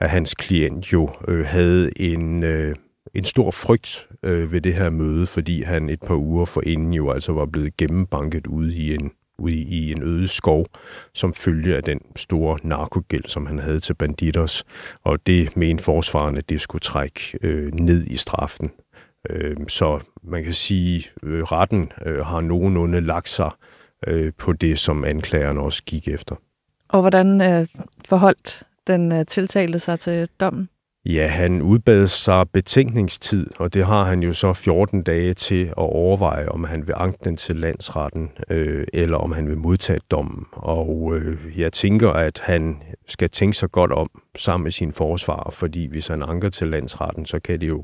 at 0.00 0.10
hans 0.10 0.34
klient 0.34 0.92
jo 0.92 1.10
øh, 1.28 1.46
havde 1.46 1.90
en... 2.00 2.42
Øh, 2.42 2.74
en 3.14 3.24
stor 3.24 3.50
frygt 3.50 4.08
øh, 4.22 4.52
ved 4.52 4.60
det 4.60 4.74
her 4.74 4.90
møde, 4.90 5.26
fordi 5.26 5.62
han 5.62 5.88
et 5.88 6.00
par 6.00 6.14
uger 6.14 6.44
forinden 6.44 6.92
jo 6.92 7.10
altså 7.10 7.32
var 7.32 7.46
blevet 7.46 7.76
gennembanket 7.76 8.46
ude 8.46 8.74
i 8.74 8.94
en 8.94 9.10
ude 9.38 9.54
i 9.54 9.92
en 9.92 10.02
øde 10.02 10.28
skov, 10.28 10.66
som 11.14 11.34
følge 11.34 11.76
af 11.76 11.82
den 11.82 12.00
store 12.16 12.58
narkogæld, 12.62 13.24
som 13.28 13.46
han 13.46 13.58
havde 13.58 13.80
til 13.80 13.94
banditos. 13.94 14.64
Og 15.04 15.26
det 15.26 15.56
mente 15.56 15.84
forsvarerne, 15.84 16.38
at 16.38 16.48
det 16.48 16.60
skulle 16.60 16.80
trække 16.80 17.38
øh, 17.42 17.74
ned 17.74 18.06
i 18.06 18.16
straffen. 18.16 18.70
Øh, 19.30 19.56
så 19.68 20.00
man 20.22 20.44
kan 20.44 20.52
sige, 20.52 21.10
at 21.22 21.28
øh, 21.28 21.42
retten 21.42 21.92
øh, 22.06 22.26
har 22.26 22.40
nogenlunde 22.40 23.00
lagt 23.00 23.28
sig 23.28 23.50
øh, 24.06 24.32
på 24.38 24.52
det, 24.52 24.78
som 24.78 25.04
anklageren 25.04 25.58
også 25.58 25.82
gik 25.86 26.08
efter. 26.08 26.36
Og 26.88 27.00
hvordan 27.00 27.40
øh, 27.40 27.66
forholdt 28.08 28.62
den 28.86 29.12
øh, 29.12 29.26
tiltalte 29.26 29.78
sig 29.78 30.00
til 30.00 30.28
dommen? 30.40 30.68
Ja, 31.08 31.26
han 31.26 31.62
udbad 31.62 32.06
sig 32.06 32.50
betænkningstid, 32.52 33.46
og 33.58 33.74
det 33.74 33.86
har 33.86 34.04
han 34.04 34.22
jo 34.22 34.32
så 34.32 34.52
14 34.52 35.02
dage 35.02 35.34
til 35.34 35.64
at 35.66 35.74
overveje, 35.76 36.48
om 36.48 36.64
han 36.64 36.86
vil 36.86 36.94
anke 36.96 37.18
den 37.24 37.36
til 37.36 37.56
landsretten, 37.56 38.30
øh, 38.50 38.86
eller 38.92 39.16
om 39.16 39.32
han 39.32 39.48
vil 39.48 39.58
modtage 39.58 40.00
dommen. 40.10 40.46
Og 40.52 41.12
øh, 41.16 41.60
jeg 41.60 41.72
tænker, 41.72 42.10
at 42.10 42.40
han 42.44 42.82
skal 43.08 43.30
tænke 43.30 43.56
sig 43.56 43.70
godt 43.70 43.92
om 43.92 44.10
sammen 44.36 44.64
med 44.64 44.72
sin 44.72 44.92
forsvar, 44.92 45.50
fordi 45.52 45.88
hvis 45.90 46.08
han 46.08 46.22
anker 46.22 46.48
til 46.48 46.68
landsretten, 46.68 47.26
så 47.26 47.40
kan 47.40 47.60
det 47.60 47.68
jo 47.68 47.82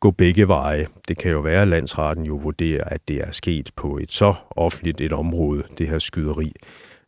gå 0.00 0.10
begge 0.10 0.48
veje. 0.48 0.86
Det 1.08 1.18
kan 1.18 1.30
jo 1.30 1.40
være, 1.40 1.62
at 1.62 1.68
landsretten 1.68 2.24
jo 2.24 2.34
vurderer, 2.34 2.84
at 2.84 3.00
det 3.08 3.16
er 3.16 3.30
sket 3.30 3.70
på 3.76 3.98
et 3.98 4.12
så 4.12 4.34
offentligt 4.50 5.00
et 5.00 5.12
område, 5.12 5.62
det 5.78 5.88
her 5.88 5.98
skyderi, 5.98 6.52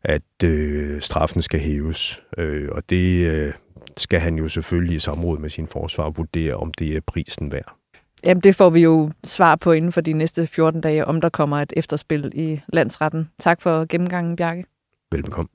at 0.03 0.45
øh, 0.45 1.01
straffen 1.01 1.43
skal 1.43 1.61
hæves. 1.61 2.23
Øh, 2.39 2.69
og 2.73 2.83
det... 2.91 3.27
Øh, 3.27 3.53
skal 3.97 4.21
han 4.21 4.39
jo 4.39 4.49
selvfølgelig 4.49 4.97
i 4.97 4.99
samråd 4.99 5.39
med 5.39 5.51
sin 5.51 5.67
forsvar 5.67 6.11
vurdere, 6.11 6.55
om 6.55 6.75
det 6.75 6.97
er 6.97 7.01
prisen 7.07 7.53
værd. 7.53 7.77
Jamen, 8.25 8.41
det 8.41 8.57
får 8.57 8.71
vi 8.71 8.81
jo 8.81 9.11
svar 9.25 9.57
på 9.57 9.73
inden 9.73 9.93
for 9.93 10.01
de 10.01 10.13
næste 10.13 10.47
14 10.47 10.81
dage, 10.81 11.05
om 11.05 11.21
der 11.21 11.29
kommer 11.29 11.57
et 11.57 11.73
efterspil 11.77 12.33
i 12.35 12.61
landsretten. 12.73 13.31
Tak 13.39 13.61
for 13.61 13.87
gennemgangen, 13.89 14.37
Bjarke. 14.37 14.65
Velbekomme. 15.13 15.49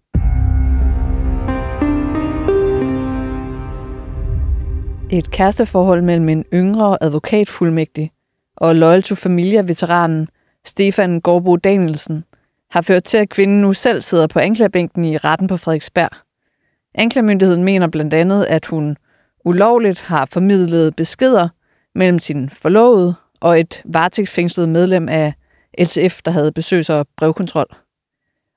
Et 5.12 5.32
kæresteforhold 5.32 6.02
mellem 6.02 6.30
en 6.30 6.46
yngre 6.54 7.04
advokatfuldmægtig 7.04 8.12
og 8.58 8.76
Loyal 8.76 9.02
to 9.02 9.16
Familia-veteranen 9.16 10.28
Stefan 10.66 11.22
Gårdbo 11.22 11.56
Danielsen 11.56 12.24
har 12.72 12.82
ført 12.82 13.04
til, 13.04 13.18
at 13.18 13.30
kvinden 13.30 13.62
nu 13.62 13.74
selv 13.74 14.02
sidder 14.02 14.28
på 14.28 14.40
anklagebænken 14.40 15.06
i 15.06 15.18
retten 15.18 15.48
på 15.48 15.58
Frederiksberg. 15.58 16.10
Anklagemyndigheden 16.96 17.64
mener 17.64 17.88
blandt 17.88 18.14
andet, 18.14 18.46
at 18.46 18.66
hun 18.66 18.98
ulovligt 19.46 20.02
har 20.02 20.26
formidlet 20.26 20.96
beskeder 20.96 21.50
mellem 21.96 22.20
sin 22.20 22.50
forlovede 22.50 23.16
og 23.42 23.60
et 23.60 23.82
varetægtsfængslet 23.86 24.70
medlem 24.70 25.10
af 25.10 25.34
LTF, 25.80 26.22
der 26.26 26.32
havde 26.32 26.52
besøgs- 26.52 26.90
og 26.90 27.08
brevkontrol. 27.18 27.66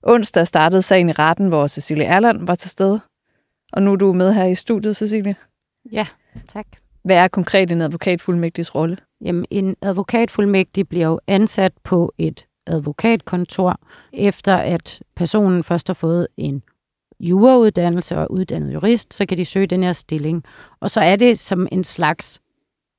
Onsdag 0.03 0.47
startede 0.47 0.83
sagen 0.83 1.09
i 1.09 1.13
retten, 1.13 1.49
hvor 1.49 1.67
Cecilie 1.67 2.05
Erland 2.05 2.47
var 2.47 2.55
til 2.55 2.71
stede. 2.71 3.01
Og 3.73 3.83
nu 3.83 3.93
er 3.93 3.97
du 3.97 4.13
med 4.13 4.33
her 4.33 4.45
i 4.45 4.55
studiet, 4.55 4.97
Cecilie. 4.97 5.37
Ja, 5.93 6.07
tak. 6.49 6.67
Hvad 7.05 7.17
er 7.17 7.29
konkret 7.29 7.71
en 7.71 7.81
advokatfuldmægtigs 7.81 8.75
rolle? 8.75 8.97
Jamen, 9.25 9.47
en 9.51 9.77
advokatfuldmægtig 9.83 10.89
bliver 10.89 11.07
jo 11.07 11.21
ansat 11.27 11.73
på 11.85 12.13
et 12.19 12.47
advokatkontor, 12.67 13.81
efter 14.13 14.57
at 14.57 15.03
personen 15.17 15.63
først 15.63 15.89
har 15.89 15.95
fået 15.95 16.27
en 16.37 16.63
jurauddannelse 17.21 18.19
og 18.19 18.33
uddannet 18.33 18.75
jurist, 18.75 19.15
så 19.15 19.27
kan 19.27 19.39
de 19.39 19.45
søge 19.45 19.67
den 19.67 19.83
her 19.83 19.93
stilling. 19.93 20.45
Og 20.81 20.91
så 20.91 21.01
er 21.01 21.17
det 21.17 21.39
som 21.39 21.69
en 21.73 21.85
slags 21.85 22.41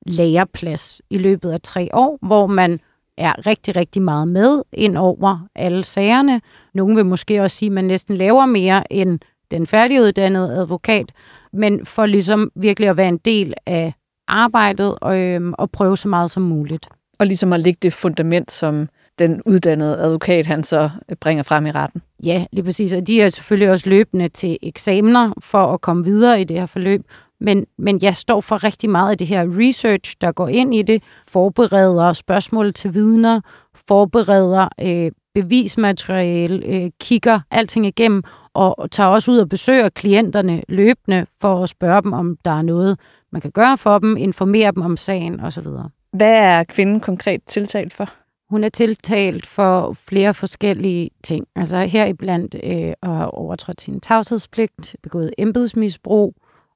læreplads 0.06 1.00
i 1.10 1.18
løbet 1.18 1.50
af 1.50 1.60
tre 1.60 1.88
år, 1.92 2.18
hvor 2.26 2.46
man 2.46 2.80
er 3.18 3.46
rigtig, 3.46 3.76
rigtig 3.76 4.02
meget 4.02 4.28
med 4.28 4.62
ind 4.72 4.96
over 4.96 5.46
alle 5.54 5.84
sagerne. 5.84 6.40
Nogle 6.74 6.96
vil 6.96 7.06
måske 7.06 7.42
også 7.42 7.56
sige, 7.56 7.66
at 7.66 7.72
man 7.72 7.84
næsten 7.84 8.16
laver 8.16 8.46
mere 8.46 8.92
end 8.92 9.18
den 9.50 9.66
færdiguddannede 9.66 10.54
advokat, 10.54 11.12
men 11.52 11.86
for 11.86 12.06
ligesom 12.06 12.50
virkelig 12.56 12.88
at 12.88 12.96
være 12.96 13.08
en 13.08 13.18
del 13.18 13.54
af 13.66 13.94
arbejdet 14.28 14.98
og, 15.00 15.18
øhm, 15.18 15.54
og 15.58 15.70
prøve 15.70 15.96
så 15.96 16.08
meget 16.08 16.30
som 16.30 16.42
muligt. 16.42 16.88
Og 17.18 17.26
ligesom 17.26 17.52
at 17.52 17.60
lægge 17.60 17.78
det 17.82 17.92
fundament, 17.92 18.52
som 18.52 18.88
den 19.18 19.42
uddannede 19.46 19.98
advokat, 19.98 20.46
han 20.46 20.64
så 20.64 20.90
bringer 21.20 21.42
frem 21.42 21.66
i 21.66 21.70
retten. 21.70 22.02
Ja, 22.24 22.44
lige 22.52 22.64
præcis. 22.64 22.92
Og 22.92 23.06
de 23.06 23.22
er 23.22 23.28
selvfølgelig 23.28 23.70
også 23.70 23.90
løbende 23.90 24.28
til 24.28 24.58
eksamener 24.62 25.32
for 25.40 25.72
at 25.72 25.80
komme 25.80 26.04
videre 26.04 26.40
i 26.40 26.44
det 26.44 26.58
her 26.58 26.66
forløb. 26.66 27.00
Men, 27.40 27.66
men 27.78 27.98
jeg 28.02 28.16
står 28.16 28.40
for 28.40 28.64
rigtig 28.64 28.90
meget 28.90 29.10
af 29.10 29.18
det 29.18 29.26
her 29.26 29.44
research, 29.60 30.16
der 30.20 30.32
går 30.32 30.48
ind 30.48 30.74
i 30.74 30.82
det, 30.82 31.02
forbereder 31.28 32.12
spørgsmål 32.12 32.72
til 32.72 32.94
vidner, 32.94 33.40
forbereder 33.88 34.68
øh, 34.80 35.10
bevismateriale, 35.34 36.66
øh, 36.66 36.90
kigger 37.00 37.40
alting 37.50 37.86
igennem, 37.86 38.22
og 38.54 38.90
tager 38.90 39.08
også 39.08 39.30
ud 39.30 39.38
og 39.38 39.48
besøger 39.48 39.88
klienterne 39.88 40.62
løbende 40.68 41.26
for 41.40 41.62
at 41.62 41.68
spørge 41.68 42.02
dem, 42.02 42.12
om 42.12 42.36
der 42.44 42.50
er 42.50 42.62
noget, 42.62 42.98
man 43.32 43.40
kan 43.40 43.50
gøre 43.50 43.78
for 43.78 43.98
dem, 43.98 44.16
informere 44.16 44.72
dem 44.72 44.82
om 44.82 44.96
sagen 44.96 45.40
osv. 45.40 45.66
Hvad 46.12 46.32
er 46.32 46.64
kvinden 46.64 47.00
konkret 47.00 47.40
tiltalt 47.46 47.92
for? 47.92 48.08
Hun 48.50 48.64
er 48.64 48.68
tiltalt 48.68 49.46
for 49.46 49.92
flere 49.92 50.34
forskellige 50.34 51.10
ting. 51.24 51.46
Altså 51.56 51.78
heriblandt 51.78 52.56
øh, 52.64 52.92
at 53.02 53.08
have 53.08 53.30
overtrådt 53.30 53.80
sin 53.80 54.00
tavshedspligt, 54.00 54.96
begået 55.02 55.30
embedsmisbrug, 55.38 56.34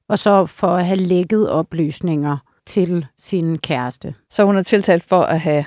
og 0.09 0.19
så 0.19 0.45
for 0.45 0.67
at 0.67 0.85
have 0.85 0.99
lækket 0.99 1.49
oplysninger 1.49 2.37
til 2.65 3.05
sin 3.17 3.57
kæreste. 3.57 4.13
Så 4.29 4.43
hun 4.43 4.57
er 4.57 4.63
tiltalt 4.63 5.03
for 5.03 5.21
at 5.21 5.39
have 5.39 5.65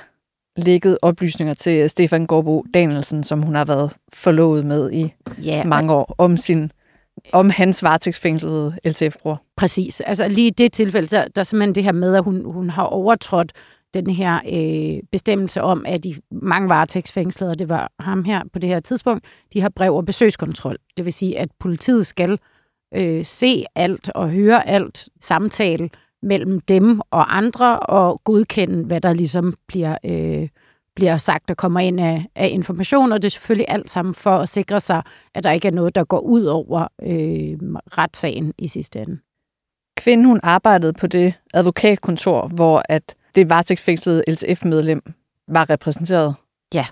lækket 0.57 0.99
oplysninger 1.03 1.55
til 1.55 1.91
Stefan 1.91 2.27
Gårdbo 2.27 2.65
Danielsen, 2.75 3.25
som 3.25 3.43
hun 3.43 3.55
har 3.55 3.65
været 3.65 3.93
forlovet 4.13 4.65
med 4.65 4.93
i 4.93 5.15
ja, 5.45 5.65
mange 5.65 5.93
år, 5.93 6.15
om 6.19 6.37
sin 6.37 6.73
om 7.33 7.51
hans 7.51 7.83
varetægtsfængslede 7.83 8.79
LTF-bror. 8.85 9.43
Præcis. 9.57 10.01
Altså 10.01 10.29
lige 10.29 10.47
i 10.47 10.51
det 10.51 10.73
tilfælde, 10.73 11.07
der, 11.09 11.29
der 11.29 11.41
er 11.41 11.45
simpelthen 11.45 11.75
det 11.75 11.85
her 11.85 11.93
med, 11.93 12.15
at 12.15 12.25
hun, 12.25 12.45
hun 12.45 12.71
har 12.71 12.83
overtrådt 12.83 13.53
den 13.95 14.11
her 14.11 14.41
øh, 14.53 15.03
bestemmelse 15.13 15.63
om, 15.63 15.85
at 15.87 16.05
de 16.05 16.15
mange 16.31 16.69
varetægtsfængslede, 16.69 17.51
og 17.51 17.59
det 17.59 17.69
var 17.69 17.93
ham 18.01 18.25
her 18.25 18.43
på 18.53 18.59
det 18.59 18.69
her 18.69 18.79
tidspunkt, 18.79 19.25
de 19.53 19.61
har 19.61 19.69
brev 19.69 19.97
og 19.97 20.05
besøgskontrol. 20.05 20.77
Det 20.97 21.05
vil 21.05 21.13
sige, 21.13 21.39
at 21.39 21.49
politiet 21.61 22.07
skal 22.07 22.39
øh, 22.95 23.25
se 23.25 23.65
alt 23.75 24.11
og 24.11 24.31
høre 24.31 24.69
alt, 24.69 25.09
samtale 25.21 25.91
mellem 26.23 26.61
dem 26.61 27.01
og 27.11 27.37
andre, 27.37 27.81
og 27.81 28.21
godkende, 28.25 28.85
hvad 28.85 29.01
der 29.01 29.13
ligesom 29.13 29.55
bliver, 29.69 29.99
øh, 30.05 30.49
bliver 30.97 31.17
sagt, 31.17 31.51
og 31.51 31.57
kommer 31.57 31.81
ind 31.81 32.01
af, 32.01 32.27
af 32.35 32.49
information, 32.53 33.13
og 33.13 33.23
det 33.23 33.29
er 33.29 33.31
selvfølgelig 33.31 33.67
alt 33.69 33.91
sammen 33.91 34.15
for 34.15 34.37
at 34.37 34.49
sikre 34.49 34.81
sig, 34.81 35.03
at 35.35 35.45
der 35.45 35.51
ikke 35.51 35.69
er 35.69 35.73
noget, 35.73 35.95
der 35.95 36.05
går 36.05 36.21
ud 36.21 36.45
over 36.45 36.89
øh, 37.03 37.59
retssagen 37.99 38.53
i 38.59 38.67
sidste 38.67 38.99
ende. 38.99 39.19
Kvinden, 39.97 40.27
hun 40.27 40.41
arbejdede 40.43 40.93
på 40.93 41.07
det 41.07 41.35
advokatkontor, 41.55 42.49
hvor 42.49 42.83
at 42.89 43.15
det 43.35 43.51
varetægtsfængslede 43.51 44.25
LTF-medlem 44.29 45.03
var 45.49 45.71
repræsenteret. 45.71 46.35
Ja. 46.75 46.87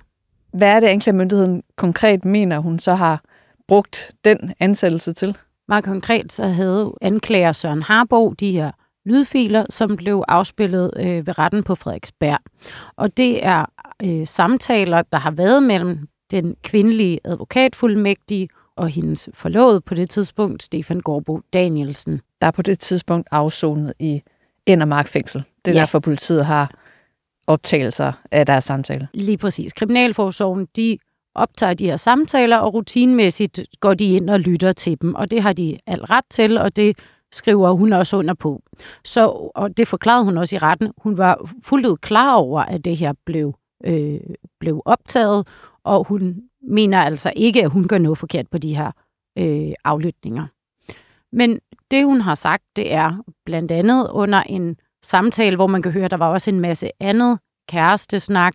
Hvad 0.52 0.68
er 0.68 0.80
det, 0.80 0.86
anklagemyndigheden 0.86 1.62
konkret 1.76 2.24
mener, 2.24 2.58
hun 2.58 2.78
så 2.78 2.94
har 2.94 3.22
brugt 3.68 4.12
den 4.24 4.54
ansættelse 4.60 5.12
til? 5.12 5.36
Meget 5.68 5.84
konkret 5.84 6.32
så 6.32 6.46
havde 6.46 6.94
anklager 7.00 7.52
Søren 7.52 7.82
Harbo 7.82 8.32
de 8.32 8.52
her 8.52 8.70
lydfiler, 9.04 9.66
som 9.70 9.96
blev 9.96 10.24
afspillet 10.28 10.90
øh, 10.96 11.26
ved 11.26 11.38
retten 11.38 11.62
på 11.62 11.74
Frederiksberg. 11.74 12.38
Og 12.96 13.16
det 13.16 13.46
er 13.46 13.64
øh, 14.04 14.26
samtaler, 14.26 15.02
der 15.02 15.18
har 15.18 15.30
været 15.30 15.62
mellem 15.62 16.08
den 16.30 16.56
kvindelige 16.62 17.20
advokatfuldmægtige 17.24 18.48
og 18.76 18.88
hendes 18.88 19.28
forlovede 19.34 19.80
på 19.80 19.94
det 19.94 20.10
tidspunkt, 20.10 20.62
Stefan 20.62 21.00
Gorbo 21.00 21.40
Danielsen. 21.52 22.20
Der 22.40 22.46
er 22.46 22.50
på 22.50 22.62
det 22.62 22.78
tidspunkt 22.78 23.28
afsonet 23.30 23.92
i 23.98 24.22
Endermark 24.66 25.08
fængsel. 25.08 25.42
Det 25.64 25.70
er 25.70 25.74
Ja. 25.74 25.80
derfor, 25.80 25.98
politiet 25.98 26.46
har 26.46 26.70
optagelser 27.46 28.12
af 28.30 28.46
deres 28.46 28.64
samtale. 28.64 29.08
Lige 29.14 29.38
præcis. 29.38 29.72
Kriminalforsorgen, 29.72 30.66
de 30.76 30.98
optager 31.34 31.74
de 31.74 31.84
her 31.86 31.96
samtaler, 31.96 32.56
og 32.56 32.74
rutinmæssigt 32.74 33.60
går 33.80 33.94
de 33.94 34.04
ind 34.04 34.30
og 34.30 34.40
lytter 34.40 34.72
til 34.72 35.02
dem, 35.02 35.14
og 35.14 35.30
det 35.30 35.42
har 35.42 35.52
de 35.52 35.78
al 35.86 36.00
ret 36.04 36.24
til, 36.30 36.58
og 36.58 36.76
det 36.76 36.98
skriver 37.32 37.70
hun 37.72 37.92
også 37.92 38.16
under 38.16 38.34
på. 38.34 38.62
Så, 39.04 39.50
og 39.54 39.76
det 39.76 39.88
forklarede 39.88 40.24
hun 40.24 40.38
også 40.38 40.56
i 40.56 40.58
retten. 40.58 40.92
Hun 40.98 41.18
var 41.18 41.50
fuldt 41.62 41.86
ud 41.86 41.96
klar 41.96 42.34
over, 42.34 42.60
at 42.60 42.84
det 42.84 42.96
her 42.96 43.12
blev, 43.26 43.54
øh, 43.84 44.20
blev 44.60 44.82
optaget, 44.84 45.48
og 45.84 46.04
hun 46.08 46.36
mener 46.68 46.98
altså 47.00 47.32
ikke, 47.36 47.64
at 47.64 47.70
hun 47.70 47.88
gør 47.88 47.98
noget 47.98 48.18
forkert 48.18 48.46
på 48.50 48.58
de 48.58 48.76
her 48.76 48.90
øh, 49.38 49.72
aflytninger. 49.84 50.46
Men 51.32 51.58
det, 51.90 52.04
hun 52.04 52.20
har 52.20 52.34
sagt, 52.34 52.62
det 52.76 52.92
er 52.92 53.22
blandt 53.46 53.72
andet 53.72 54.08
under 54.10 54.42
en 54.42 54.76
samtale, 55.04 55.56
hvor 55.56 55.66
man 55.66 55.82
kan 55.82 55.92
høre, 55.92 56.04
at 56.04 56.10
der 56.10 56.16
var 56.16 56.28
også 56.28 56.50
en 56.50 56.60
masse 56.60 56.90
andet 57.00 57.38
kærestesnak, 57.68 58.54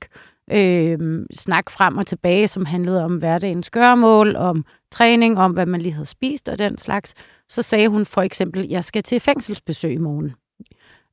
øh, 0.51 1.25
snak 1.33 1.69
frem 1.69 1.97
og 1.97 2.07
tilbage, 2.07 2.47
som 2.47 2.65
handlede 2.65 3.03
om 3.03 3.17
hverdagens 3.17 3.69
gørmål, 3.69 4.35
om 4.35 4.65
træning, 4.91 5.37
om 5.37 5.51
hvad 5.51 5.65
man 5.65 5.81
lige 5.81 5.93
havde 5.93 6.05
spist 6.05 6.49
og 6.49 6.59
den 6.59 6.77
slags. 6.77 7.13
Så 7.49 7.61
sagde 7.61 7.87
hun 7.87 8.05
for 8.05 8.21
eksempel, 8.21 8.67
jeg 8.69 8.83
skal 8.83 9.03
til 9.03 9.19
fængselsbesøg 9.19 9.93
i 9.93 9.97
morgen. 9.97 10.33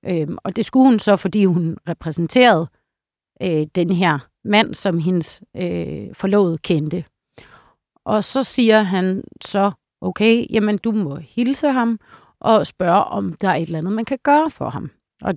Øh, 0.06 0.36
og 0.44 0.56
det 0.56 0.64
skulle 0.64 0.90
hun 0.90 0.98
så, 0.98 1.16
fordi 1.16 1.44
hun 1.44 1.76
repræsenterede 1.88 2.66
øh, 3.42 3.64
den 3.74 3.92
her 3.92 4.18
mand, 4.44 4.74
som 4.74 4.98
hendes 4.98 5.42
øh, 5.56 6.14
forlovede 6.14 6.58
kendte. 6.58 7.04
Og 8.04 8.24
så 8.24 8.42
siger 8.42 8.82
han 8.82 9.24
så, 9.44 9.70
okay, 10.04 10.46
jamen 10.50 10.78
du 10.78 10.92
må 10.92 11.16
hilse 11.16 11.68
ham 11.68 11.98
og 12.40 12.66
spørge, 12.66 13.04
om 13.04 13.32
der 13.32 13.48
er 13.48 13.54
et 13.54 13.62
eller 13.62 13.78
andet, 13.78 13.92
man 13.92 14.04
kan 14.04 14.18
gøre 14.22 14.50
for 14.50 14.70
ham. 14.70 14.90
Og 15.22 15.34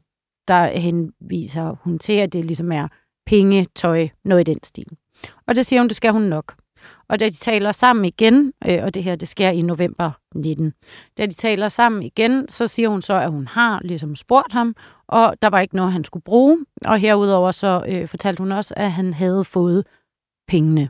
der 0.48 0.66
henviser 0.66 1.76
hun 1.82 2.00
til, 2.00 2.14
at 2.14 2.34
det 2.34 2.46
ligesom 2.46 2.72
er 2.72 2.88
penge, 3.26 3.66
tøj, 3.76 4.08
noget 4.26 4.50
i 4.50 4.54
den 4.54 4.64
stil. 4.64 4.88
Og 5.48 5.56
det 5.56 5.66
siger 5.66 5.80
hun, 5.80 5.88
det 5.88 5.98
skal 5.98 6.12
hun 6.12 6.22
nok. 6.22 6.56
Og 7.10 7.20
da 7.20 7.26
de 7.26 7.34
taler 7.34 7.72
sammen 7.72 8.06
igen, 8.06 8.54
øh, 8.68 8.84
og 8.84 8.94
det 8.94 9.04
her 9.04 9.16
det 9.16 9.28
sker 9.28 9.50
i 9.50 9.62
november 9.62 10.12
19, 10.36 10.74
da 11.18 11.26
de 11.26 11.34
taler 11.34 11.68
sammen 11.68 12.04
igen, 12.04 12.48
så 12.48 12.68
siger 12.68 12.90
hun 12.90 13.02
så, 13.02 13.14
at 13.14 13.32
hun 13.32 13.48
har 13.48 13.82
ligesom 13.84 14.16
spurgt 14.16 14.54
ham, 14.54 14.76
og 15.08 15.36
der 15.42 15.50
var 15.50 15.60
ikke 15.60 15.76
noget, 15.76 15.92
han 15.92 16.04
skulle 16.04 16.24
bruge. 16.24 16.66
Og 16.86 17.00
herudover 17.00 17.52
så 17.52 17.86
øh, 17.88 18.08
fortalte 18.08 18.42
hun 18.42 18.52
også, 18.52 18.74
at 18.78 18.92
han 18.92 19.14
havde 19.14 19.44
fået 19.44 19.88
pengene. 20.48 20.90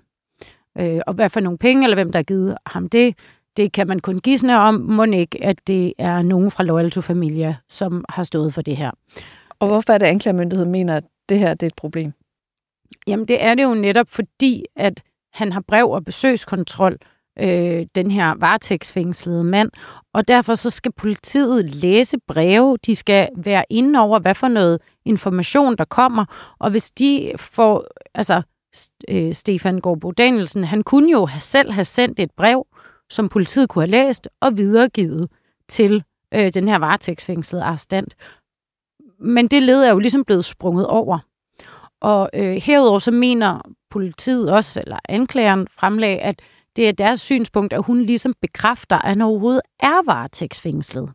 Øh, 0.78 1.02
og 1.08 1.14
hvad 1.14 1.30
for 1.30 1.40
nogle 1.40 1.58
penge, 1.58 1.84
eller 1.84 1.96
hvem 1.96 2.12
der 2.12 2.20
har 2.20 2.24
givet 2.24 2.58
ham 2.66 2.90
det, 2.90 3.18
det 3.58 3.72
kan 3.72 3.88
man 3.88 4.00
kun 4.00 4.20
gisne 4.20 4.60
om. 4.60 4.76
Må 4.76 5.04
ikke, 5.04 5.44
at 5.44 5.68
det 5.68 5.94
er 5.98 6.22
nogen 6.22 6.52
fra 6.52 6.64
Loyal 6.64 6.92
to 6.92 7.02
Familia, 7.02 7.56
som 7.70 8.06
har 8.10 8.24
stået 8.24 8.54
for 8.54 8.62
det 8.62 8.78
her. 8.78 8.92
Og 9.60 9.68
hvorfor 9.68 9.94
er 9.94 9.98
det, 9.98 10.06
at 10.06 10.12
anklagemyndigheden 10.12 10.72
mener, 10.72 10.96
at 10.96 11.04
det 11.30 11.40
her 11.40 11.54
det 11.54 11.64
er 11.64 11.68
et 11.68 11.76
problem? 11.76 12.14
Jamen, 13.08 13.28
det 13.28 13.44
er 13.44 13.56
det 13.56 13.64
jo 13.64 13.74
netop 13.74 14.10
fordi, 14.10 14.66
at 14.76 15.04
han 15.34 15.52
har 15.52 15.62
brev 15.68 15.90
og 15.90 16.06
besøgskontrol, 16.06 16.98
øh, 17.40 17.86
den 17.96 18.12
her 18.12 18.36
varetægtsfængslede 18.40 19.44
mand, 19.44 19.72
og 20.14 20.28
derfor 20.28 20.56
så 20.56 20.70
skal 20.70 20.92
politiet 20.92 21.70
læse 21.70 22.18
breve, 22.28 22.78
de 22.86 22.96
skal 22.96 23.30
være 23.38 23.64
inde 23.70 24.00
over, 24.00 24.20
hvad 24.20 24.36
for 24.36 24.48
noget 24.48 24.82
information, 25.06 25.76
der 25.78 25.86
kommer, 25.86 26.56
og 26.60 26.72
hvis 26.72 26.92
de 26.92 27.32
får, 27.38 27.86
altså, 28.16 28.42
øh, 29.10 29.34
Stefan 29.34 29.80
Gårdbo 29.80 30.12
Danielsen, 30.12 30.64
han 30.64 30.84
kunne 30.84 31.12
jo 31.12 31.26
have 31.26 31.42
selv 31.42 31.72
have 31.72 31.86
sendt 31.86 32.20
et 32.20 32.32
brev, 32.38 32.66
som 33.10 33.30
politiet 33.30 33.70
kunne 33.70 33.82
have 33.82 33.92
læst 33.92 34.30
og 34.42 34.58
videregivet 34.58 35.30
til 35.70 36.04
øh, 36.34 36.54
den 36.54 36.68
her 36.68 36.80
varetægtsfængslede 36.80 37.64
arrestant. 37.64 38.16
Men 39.20 39.48
det 39.48 39.64
led 39.64 39.84
er 39.84 39.92
jo 39.92 40.00
ligesom 40.00 40.24
blevet 40.24 40.46
sprunget 40.46 40.88
over. 40.88 41.20
Og 42.02 42.30
øh, 42.34 42.56
herudover 42.56 43.00
så 43.00 43.12
mener 43.12 43.62
politiet 43.90 44.52
også, 44.52 44.80
eller 44.80 45.00
anklageren 45.10 45.68
fremlag, 45.72 46.22
at 46.22 46.42
det 46.76 46.88
er 46.88 46.92
deres 46.92 47.22
synspunkt, 47.22 47.74
at 47.74 47.84
hun 47.84 48.02
ligesom 48.02 48.34
bekræfter, 48.42 48.98
at 48.98 49.10
han 49.10 49.22
overhovedet 49.22 49.62
er 49.80 50.06
varetægtsfængslet 50.06 51.12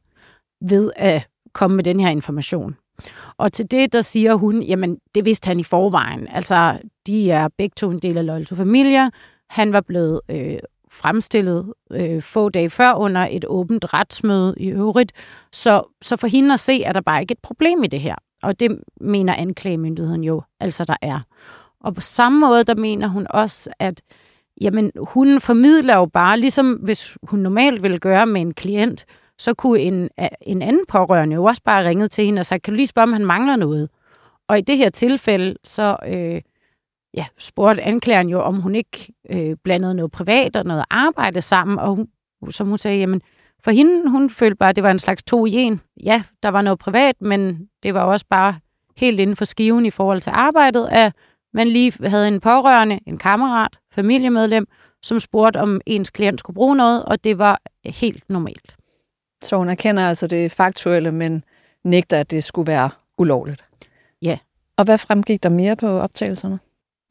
ved 0.68 0.92
at 0.96 1.28
komme 1.52 1.76
med 1.76 1.84
den 1.84 2.00
her 2.00 2.08
information. 2.08 2.76
Og 3.36 3.52
til 3.52 3.70
det, 3.70 3.92
der 3.92 4.00
siger 4.00 4.34
hun, 4.34 4.62
jamen 4.62 4.98
det 5.14 5.24
vidste 5.24 5.48
han 5.48 5.60
i 5.60 5.62
forvejen. 5.62 6.28
Altså, 6.28 6.78
de 7.06 7.30
er 7.30 7.48
begge 7.58 7.74
to 7.76 7.90
en 7.90 7.98
del 7.98 8.18
af 8.18 8.26
Loyal 8.26 8.46
to 8.46 8.54
Familia. 8.54 9.10
Han 9.50 9.72
var 9.72 9.80
blevet 9.80 10.20
øh, 10.28 10.58
fremstillet 10.92 11.72
øh, 11.92 12.22
få 12.22 12.48
dage 12.48 12.70
før 12.70 12.92
under 12.94 13.28
et 13.30 13.44
åbent 13.48 13.94
retsmøde 13.94 14.54
i 14.56 14.68
øvrigt. 14.68 15.12
Så, 15.52 15.82
så 16.02 16.16
for 16.16 16.26
hende 16.26 16.52
at 16.52 16.60
se, 16.60 16.82
er 16.82 16.92
der 16.92 17.00
bare 17.00 17.20
ikke 17.20 17.32
et 17.32 17.38
problem 17.42 17.84
i 17.84 17.86
det 17.86 18.00
her. 18.00 18.14
Og 18.42 18.60
det 18.60 18.78
mener 19.00 19.34
anklagemyndigheden 19.34 20.24
jo, 20.24 20.42
altså 20.60 20.84
der 20.84 20.96
er. 21.02 21.20
Og 21.80 21.94
på 21.94 22.00
samme 22.00 22.40
måde, 22.40 22.64
der 22.64 22.74
mener 22.74 23.08
hun 23.08 23.26
også, 23.30 23.70
at 23.78 24.02
jamen, 24.60 24.92
hun 24.96 25.40
formidler 25.40 25.96
jo 25.96 26.06
bare, 26.06 26.40
ligesom 26.40 26.72
hvis 26.72 27.16
hun 27.22 27.38
normalt 27.38 27.82
ville 27.82 27.98
gøre 27.98 28.26
med 28.26 28.40
en 28.40 28.54
klient, 28.54 29.04
så 29.38 29.54
kunne 29.54 29.80
en, 29.80 30.08
en 30.42 30.62
anden 30.62 30.84
pårørende 30.88 31.34
jo 31.34 31.44
også 31.44 31.62
bare 31.64 31.88
ringe 31.88 32.08
til 32.08 32.24
hende 32.24 32.40
og 32.40 32.46
sige, 32.46 32.58
kan 32.58 32.72
du 32.72 32.76
lige 32.76 32.86
spørge, 32.86 33.02
om 33.02 33.12
han 33.12 33.26
mangler 33.26 33.56
noget? 33.56 33.88
Og 34.48 34.58
i 34.58 34.60
det 34.60 34.76
her 34.76 34.90
tilfælde, 34.90 35.54
så 35.64 35.96
øh, 36.06 36.40
ja, 37.14 37.24
spurgte 37.38 37.82
anklageren 37.82 38.28
jo, 38.28 38.40
om 38.40 38.60
hun 38.60 38.74
ikke 38.74 39.12
øh, 39.30 39.56
blandede 39.64 39.94
noget 39.94 40.12
privat 40.12 40.56
og 40.56 40.64
noget 40.64 40.84
arbejde 40.90 41.40
sammen, 41.40 41.78
og 41.78 41.94
hun, 41.96 42.08
som 42.50 42.68
hun 42.68 42.78
sagde, 42.78 42.98
jamen, 42.98 43.20
for 43.64 43.70
hende, 43.70 44.10
hun 44.10 44.30
følte 44.30 44.56
bare, 44.56 44.68
at 44.68 44.76
det 44.76 44.84
var 44.84 44.90
en 44.90 44.98
slags 44.98 45.22
to 45.22 45.46
i 45.46 45.52
en. 45.52 45.80
Ja, 46.04 46.22
der 46.42 46.48
var 46.48 46.62
noget 46.62 46.78
privat, 46.78 47.20
men 47.20 47.68
det 47.82 47.94
var 47.94 48.02
også 48.02 48.26
bare 48.30 48.58
helt 48.96 49.20
inden 49.20 49.36
for 49.36 49.44
skiven 49.44 49.86
i 49.86 49.90
forhold 49.90 50.20
til 50.20 50.30
arbejdet, 50.34 50.88
at 50.92 51.12
man 51.54 51.68
lige 51.68 52.08
havde 52.08 52.28
en 52.28 52.40
pårørende, 52.40 52.98
en 53.06 53.18
kammerat, 53.18 53.78
familiemedlem, 53.92 54.66
som 55.02 55.20
spurgte, 55.20 55.60
om 55.60 55.80
ens 55.86 56.10
klient 56.10 56.40
skulle 56.40 56.54
bruge 56.54 56.76
noget, 56.76 57.04
og 57.04 57.24
det 57.24 57.38
var 57.38 57.60
helt 57.84 58.24
normalt. 58.28 58.76
Så 59.42 59.56
hun 59.56 59.68
erkender 59.68 60.08
altså 60.08 60.26
det 60.26 60.52
faktuelle, 60.52 61.12
men 61.12 61.44
nægter, 61.84 62.20
at 62.20 62.30
det 62.30 62.44
skulle 62.44 62.66
være 62.66 62.90
ulovligt. 63.18 63.64
Ja. 64.22 64.38
Og 64.76 64.84
hvad 64.84 64.98
fremgik 64.98 65.42
der 65.42 65.48
mere 65.48 65.76
på 65.76 65.86
optagelserne? 65.86 66.58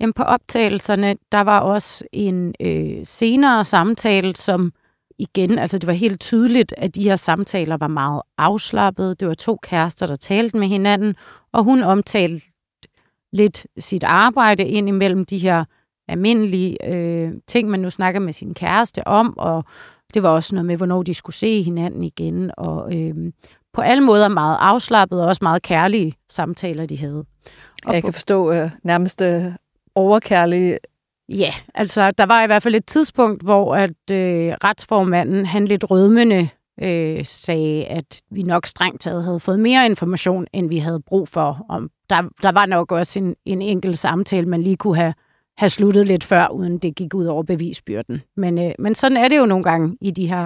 Jamen 0.02 0.14
på 0.14 0.24
optagelserne, 0.24 1.16
der 1.32 1.42
var 1.42 1.60
også 1.60 2.06
en 2.12 2.54
øh, 2.62 3.00
senere 3.04 3.66
samtale, 3.66 4.36
som 4.36 4.74
igen, 5.20 5.60
altså 5.60 5.78
det 5.78 5.88
var 5.88 5.94
helt 5.94 6.20
tydeligt, 6.20 6.74
at 6.78 6.96
de 6.96 7.04
her 7.04 7.16
samtaler 7.16 7.78
var 7.78 7.88
meget 7.88 8.22
afslappede. 8.38 9.16
Det 9.16 9.28
var 9.28 9.34
to 9.34 9.58
kærester, 9.64 10.06
der 10.06 10.16
talte 10.16 10.58
med 10.58 10.68
hinanden, 10.68 11.16
og 11.54 11.64
hun 11.64 11.84
omtalte 11.84 12.46
lidt 13.34 13.68
sit 13.80 14.04
arbejde 14.04 14.66
ind 14.66 14.88
imellem 14.88 15.26
de 15.26 15.38
her 15.38 15.66
almindelige 16.08 16.94
øh, 16.94 17.32
ting, 17.48 17.70
man 17.70 17.80
nu 17.80 17.90
snakker 17.90 18.20
med 18.20 18.34
sin 18.34 18.54
kæreste 18.54 19.08
om, 19.08 19.38
og 19.38 19.66
det 20.14 20.24
var 20.24 20.30
også 20.30 20.56
noget 20.56 20.66
med, 20.66 20.78
hvornår 20.78 21.04
de 21.04 21.14
skulle 21.14 21.36
se 21.36 21.62
hinanden 21.62 22.04
igen, 22.04 22.52
og 22.58 23.00
øh, 23.00 23.16
på 23.74 23.82
alle 23.82 24.04
måder 24.04 24.28
meget 24.28 24.58
afslappede 24.60 25.22
og 25.22 25.28
også 25.28 25.40
meget 25.42 25.62
kærlige 25.62 26.14
samtaler, 26.30 26.86
de 26.86 26.98
havde. 26.98 27.26
Og 27.86 27.94
Jeg 27.94 28.02
på, 28.02 28.08
kan 28.08 28.14
forstå 28.14 28.52
øh, 28.52 28.70
nærmest 28.84 29.22
øh, 29.22 29.46
overkærlige 29.96 30.78
Ja, 31.30 31.54
altså 31.74 32.12
der 32.12 32.26
var 32.26 32.44
i 32.44 32.46
hvert 32.46 32.64
fald 32.64 32.76
et 32.76 32.86
tidspunkt, 32.86 33.44
hvor 33.44 33.76
at 33.76 34.12
øh, 34.12 34.54
retsformanden, 34.64 35.46
han 35.46 35.66
lidt 35.66 35.92
rødmende 35.92 36.50
øh, 36.84 37.26
sagde, 37.26 37.86
at 37.86 38.22
vi 38.32 38.44
nok 38.44 38.66
strengt 38.66 39.02
taget 39.02 39.24
havde 39.24 39.40
fået 39.40 39.60
mere 39.60 39.86
information, 39.86 40.48
end 40.54 40.70
vi 40.70 40.78
havde 40.78 41.00
brug 41.00 41.28
for. 41.28 41.66
Om 41.70 41.90
der, 42.10 42.22
der 42.42 42.52
var 42.52 42.66
nok 42.66 42.92
også 42.92 43.20
en, 43.20 43.36
en 43.46 43.62
enkelt 43.62 43.98
samtale, 43.98 44.46
man 44.46 44.62
lige 44.62 44.78
kunne 44.78 44.96
have, 44.96 45.14
have 45.58 45.70
sluttet 45.70 46.08
lidt 46.08 46.24
før, 46.24 46.48
uden 46.48 46.78
det 46.78 46.96
gik 46.96 47.14
ud 47.14 47.26
over 47.26 47.44
bevisbyrden. 47.44 48.22
Men, 48.38 48.60
øh, 48.60 48.72
men 48.80 48.96
sådan 48.96 49.18
er 49.18 49.28
det 49.28 49.38
jo 49.38 49.46
nogle 49.46 49.64
gange 49.64 49.98
i 50.02 50.12
de 50.12 50.28
her 50.28 50.46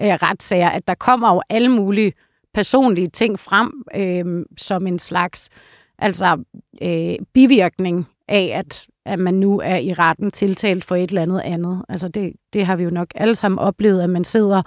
øh, 0.00 0.12
retssager, 0.12 0.68
at 0.68 0.88
der 0.88 0.94
kommer 0.94 1.34
jo 1.34 1.42
alle 1.48 1.68
mulige 1.68 2.12
personlige 2.54 3.08
ting 3.08 3.38
frem 3.38 3.72
øh, 3.96 4.44
som 4.56 4.86
en 4.86 4.98
slags 4.98 5.50
altså 5.98 6.42
øh, 6.82 7.14
bivirkning 7.34 8.06
af, 8.28 8.52
at, 8.54 8.86
at 9.06 9.18
man 9.18 9.34
nu 9.34 9.60
er 9.60 9.76
i 9.76 9.92
retten 9.92 10.30
tiltalt 10.30 10.84
for 10.84 10.96
et 10.96 11.08
eller 11.08 11.22
andet 11.22 11.40
andet. 11.40 11.84
Altså 11.88 12.08
det, 12.08 12.32
det 12.52 12.66
har 12.66 12.76
vi 12.76 12.82
jo 12.82 12.90
nok 12.90 13.08
alle 13.14 13.34
sammen 13.34 13.58
oplevet, 13.58 14.02
at 14.02 14.10
man 14.10 14.24
sidder 14.24 14.62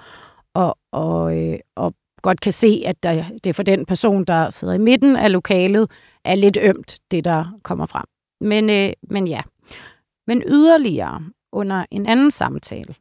og, 0.54 0.78
og, 0.92 1.38
øh, 1.38 1.58
og 1.76 1.94
godt 2.22 2.40
kan 2.40 2.52
se, 2.52 2.82
at 2.86 3.02
der, 3.02 3.24
det 3.44 3.56
for 3.56 3.62
den 3.62 3.86
person, 3.86 4.24
der 4.24 4.50
sidder 4.50 4.74
i 4.74 4.78
midten 4.78 5.16
af 5.16 5.32
lokalet, 5.32 5.90
er 6.24 6.34
lidt 6.34 6.58
ømt, 6.62 6.98
det 7.10 7.24
der 7.24 7.58
kommer 7.62 7.86
frem. 7.86 8.04
Men, 8.40 8.70
øh, 8.70 8.92
men 9.10 9.28
ja. 9.28 9.42
Men 10.26 10.42
yderligere 10.46 11.22
under 11.52 11.84
en 11.90 12.06
anden 12.06 12.30
samtale, 12.30 12.94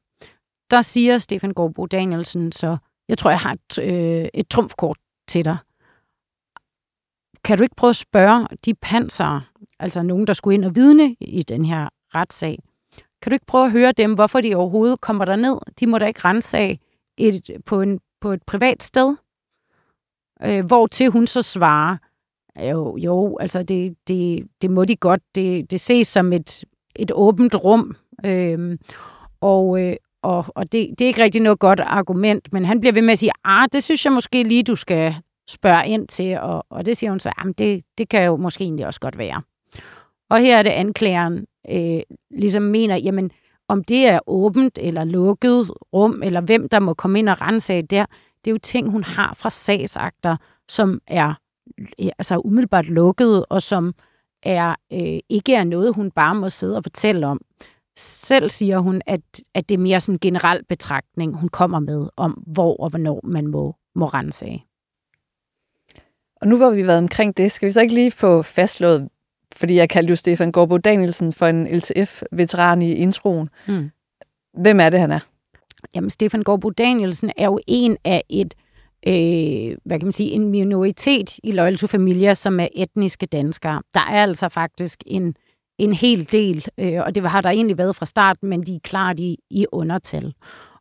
der 0.71 0.81
siger 0.81 1.17
Stefan 1.17 1.53
Gårdbo 1.53 1.85
Danielsen 1.85 2.51
så, 2.51 2.77
jeg 3.09 3.17
tror, 3.17 3.29
jeg 3.29 3.39
har 3.39 3.53
et, 3.53 3.79
øh, 3.79 4.27
et 4.33 4.49
trumfkort 4.49 4.97
til 5.27 5.45
dig. 5.45 5.57
Kan 7.43 7.57
du 7.57 7.63
ikke 7.63 7.75
prøve 7.75 7.89
at 7.89 7.95
spørge 7.95 8.47
de 8.65 8.73
panser, 8.73 9.41
altså 9.79 10.01
nogen, 10.01 10.27
der 10.27 10.33
skulle 10.33 10.53
ind 10.53 10.65
og 10.65 10.75
vidne 10.75 11.15
i 11.21 11.43
den 11.43 11.65
her 11.65 11.89
retssag, 12.15 12.59
kan 13.21 13.29
du 13.29 13.33
ikke 13.33 13.45
prøve 13.45 13.65
at 13.65 13.71
høre 13.71 13.91
dem, 13.91 14.13
hvorfor 14.13 14.41
de 14.41 14.55
overhovedet 14.55 15.01
kommer 15.01 15.25
der 15.25 15.35
ned? 15.35 15.57
De 15.79 15.87
må 15.87 15.97
da 15.97 16.05
ikke 16.05 16.21
rense 16.25 16.57
af 16.57 16.79
et, 17.17 17.49
på, 17.65 17.81
en, 17.81 17.99
på 18.21 18.31
et 18.31 18.43
privat 18.43 18.83
sted. 18.83 19.15
Øh, 20.43 20.65
hvor 20.65 20.87
til 20.87 21.09
hun 21.09 21.27
så 21.27 21.41
svarer, 21.41 21.97
jo, 22.69 22.97
jo 22.97 23.37
altså 23.37 23.63
det, 23.63 23.95
det, 24.07 24.47
det 24.61 24.71
må 24.71 24.83
de 24.83 24.95
godt. 24.95 25.21
Det, 25.35 25.71
det 25.71 25.79
ses 25.79 26.07
som 26.07 26.33
et, 26.33 26.63
et 26.95 27.11
åbent 27.13 27.55
rum. 27.55 27.95
Øh, 28.25 28.77
og, 29.41 29.81
øh, 29.81 29.95
og, 30.21 30.45
og 30.47 30.71
det, 30.71 30.89
det 30.99 31.01
er 31.01 31.07
ikke 31.07 31.23
rigtig 31.23 31.41
noget 31.41 31.59
godt 31.59 31.79
argument, 31.79 32.53
men 32.53 32.65
han 32.65 32.79
bliver 32.79 32.93
ved 32.93 33.01
med 33.01 33.11
at 33.11 33.19
sige, 33.19 33.31
ah, 33.43 33.67
det 33.73 33.83
synes 33.83 34.05
jeg 34.05 34.13
måske 34.13 34.43
lige, 34.43 34.63
du 34.63 34.75
skal 34.75 35.15
spørger 35.49 35.83
ind 35.83 36.07
til, 36.07 36.39
og, 36.39 36.65
og 36.69 36.85
det 36.85 36.97
siger 36.97 37.09
hun 37.09 37.19
så, 37.19 37.29
at 37.37 37.57
det, 37.57 37.83
det 37.97 38.09
kan 38.09 38.25
jo 38.25 38.37
måske 38.37 38.63
egentlig 38.63 38.85
også 38.85 38.99
godt 38.99 39.17
være. 39.17 39.41
Og 40.29 40.39
her 40.39 40.57
er 40.57 40.63
det 40.63 40.69
anklageren, 40.69 41.45
øh, 41.71 42.01
ligesom 42.31 42.63
mener, 42.63 42.95
jamen 42.95 43.31
om 43.67 43.83
det 43.83 44.07
er 44.07 44.19
åbent 44.27 44.79
eller 44.81 45.03
lukket 45.03 45.71
rum, 45.93 46.23
eller 46.23 46.41
hvem 46.41 46.69
der 46.69 46.79
må 46.79 46.93
komme 46.93 47.19
ind 47.19 47.29
og 47.29 47.41
rense 47.41 47.73
af 47.73 47.87
der, 47.87 48.05
det 48.45 48.51
er 48.51 48.51
jo 48.51 48.57
ting, 48.57 48.91
hun 48.91 49.03
har 49.03 49.33
fra 49.33 49.49
sagsakter, 49.49 50.37
som 50.69 50.99
er 51.07 51.33
altså 52.17 52.41
umiddelbart 52.45 52.87
lukket, 52.87 53.45
og 53.49 53.61
som 53.61 53.93
er 54.43 54.75
øh, 54.93 55.19
ikke 55.29 55.55
er 55.55 55.63
noget, 55.63 55.95
hun 55.95 56.11
bare 56.11 56.35
må 56.35 56.49
sidde 56.49 56.77
og 56.77 56.83
fortælle 56.83 57.27
om. 57.27 57.41
Selv 57.97 58.49
siger 58.49 58.79
hun, 58.79 59.01
at, 59.05 59.21
at 59.53 59.69
det 59.69 59.75
er 59.75 59.79
mere 59.79 59.99
sådan 59.99 60.15
en 60.15 60.19
generel 60.19 60.65
betragtning, 60.65 61.35
hun 61.35 61.49
kommer 61.49 61.79
med 61.79 62.09
om, 62.17 62.31
hvor 62.31 62.77
og 62.77 62.89
hvornår 62.89 63.21
man 63.23 63.47
må, 63.47 63.75
må 63.95 64.05
rense 64.05 64.45
af. 64.45 64.68
Og 66.41 66.47
nu 66.47 66.57
hvor 66.57 66.69
vi 66.69 66.87
været 66.87 66.97
omkring 66.97 67.37
det, 67.37 67.51
skal 67.51 67.65
vi 67.65 67.71
så 67.71 67.81
ikke 67.81 67.93
lige 67.93 68.11
få 68.11 68.41
fastslået, 68.41 69.09
fordi 69.57 69.75
jeg 69.75 69.89
kaldte 69.89 70.11
jo 70.11 70.15
Stefan 70.15 70.51
Gårdbo 70.51 70.77
Danielsen 70.77 71.33
for 71.33 71.45
en 71.45 71.67
LTF-veteran 71.67 72.81
i 72.81 72.93
introen. 72.93 73.49
Mm. 73.67 73.89
Hvem 74.53 74.79
er 74.79 74.89
det, 74.89 74.99
han 74.99 75.11
er? 75.11 75.19
Jamen, 75.95 76.09
Stefan 76.09 76.43
Gårdbo 76.43 76.69
Danielsen 76.69 77.31
er 77.37 77.45
jo 77.45 77.59
en 77.67 77.97
af 78.05 78.23
et, 78.29 78.53
øh, 79.07 79.77
hvad 79.85 79.99
kan 79.99 80.05
man 80.05 80.11
sige, 80.11 80.31
en 80.31 80.49
minoritet 80.49 81.39
i 81.43 81.51
Loyal 81.51 81.77
to 81.77 81.87
Familia, 81.87 82.33
som 82.33 82.59
er 82.59 82.67
etniske 82.75 83.25
danskere. 83.25 83.81
Der 83.93 83.99
er 83.99 84.23
altså 84.23 84.49
faktisk 84.49 85.03
en, 85.05 85.35
en 85.77 85.93
hel 85.93 86.31
del, 86.31 86.65
øh, 86.77 86.99
og 87.05 87.15
det 87.15 87.29
har 87.29 87.41
der 87.41 87.49
egentlig 87.49 87.77
været 87.77 87.95
fra 87.95 88.05
starten, 88.05 88.49
men 88.49 88.61
de 88.61 88.75
er 88.75 88.79
klart 88.83 89.19
i, 89.19 89.37
i 89.49 89.65
undertal. 89.71 90.33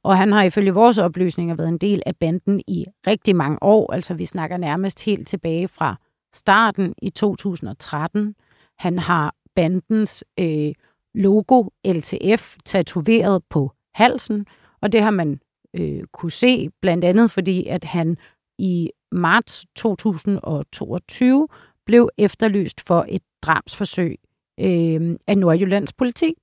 Og 0.02 0.16
han 0.16 0.32
har 0.32 0.42
ifølge 0.42 0.74
vores 0.74 0.98
oplysninger 0.98 1.54
været 1.54 1.68
en 1.68 1.78
del 1.78 2.02
af 2.06 2.16
banden 2.16 2.60
i 2.68 2.84
rigtig 3.06 3.36
mange 3.36 3.62
år, 3.62 3.92
altså 3.92 4.14
vi 4.14 4.24
snakker 4.24 4.56
nærmest 4.56 5.04
helt 5.04 5.28
tilbage 5.28 5.68
fra 5.68 5.96
starten 6.34 6.94
i 7.02 7.10
2013. 7.10 8.34
Han 8.78 8.98
har 8.98 9.34
bandens 9.54 10.24
øh, 10.40 10.72
logo 11.14 11.64
LTF 11.86 12.56
tatoveret 12.64 13.42
på 13.50 13.72
halsen, 13.94 14.46
og 14.82 14.92
det 14.92 15.02
har 15.02 15.10
man 15.10 15.40
øh, 15.74 16.02
kunne 16.12 16.30
se, 16.30 16.68
blandt 16.82 17.04
andet 17.04 17.30
fordi, 17.30 17.66
at 17.66 17.84
han 17.84 18.16
i 18.58 18.90
marts 19.12 19.66
2022 19.76 21.48
blev 21.86 22.08
efterlyst 22.18 22.80
for 22.80 23.06
et 23.08 23.22
drabsforsøg 23.42 24.16
øh, 24.60 25.16
af 25.26 25.38
Nordjyllands 25.38 25.92
politi. 25.92 26.34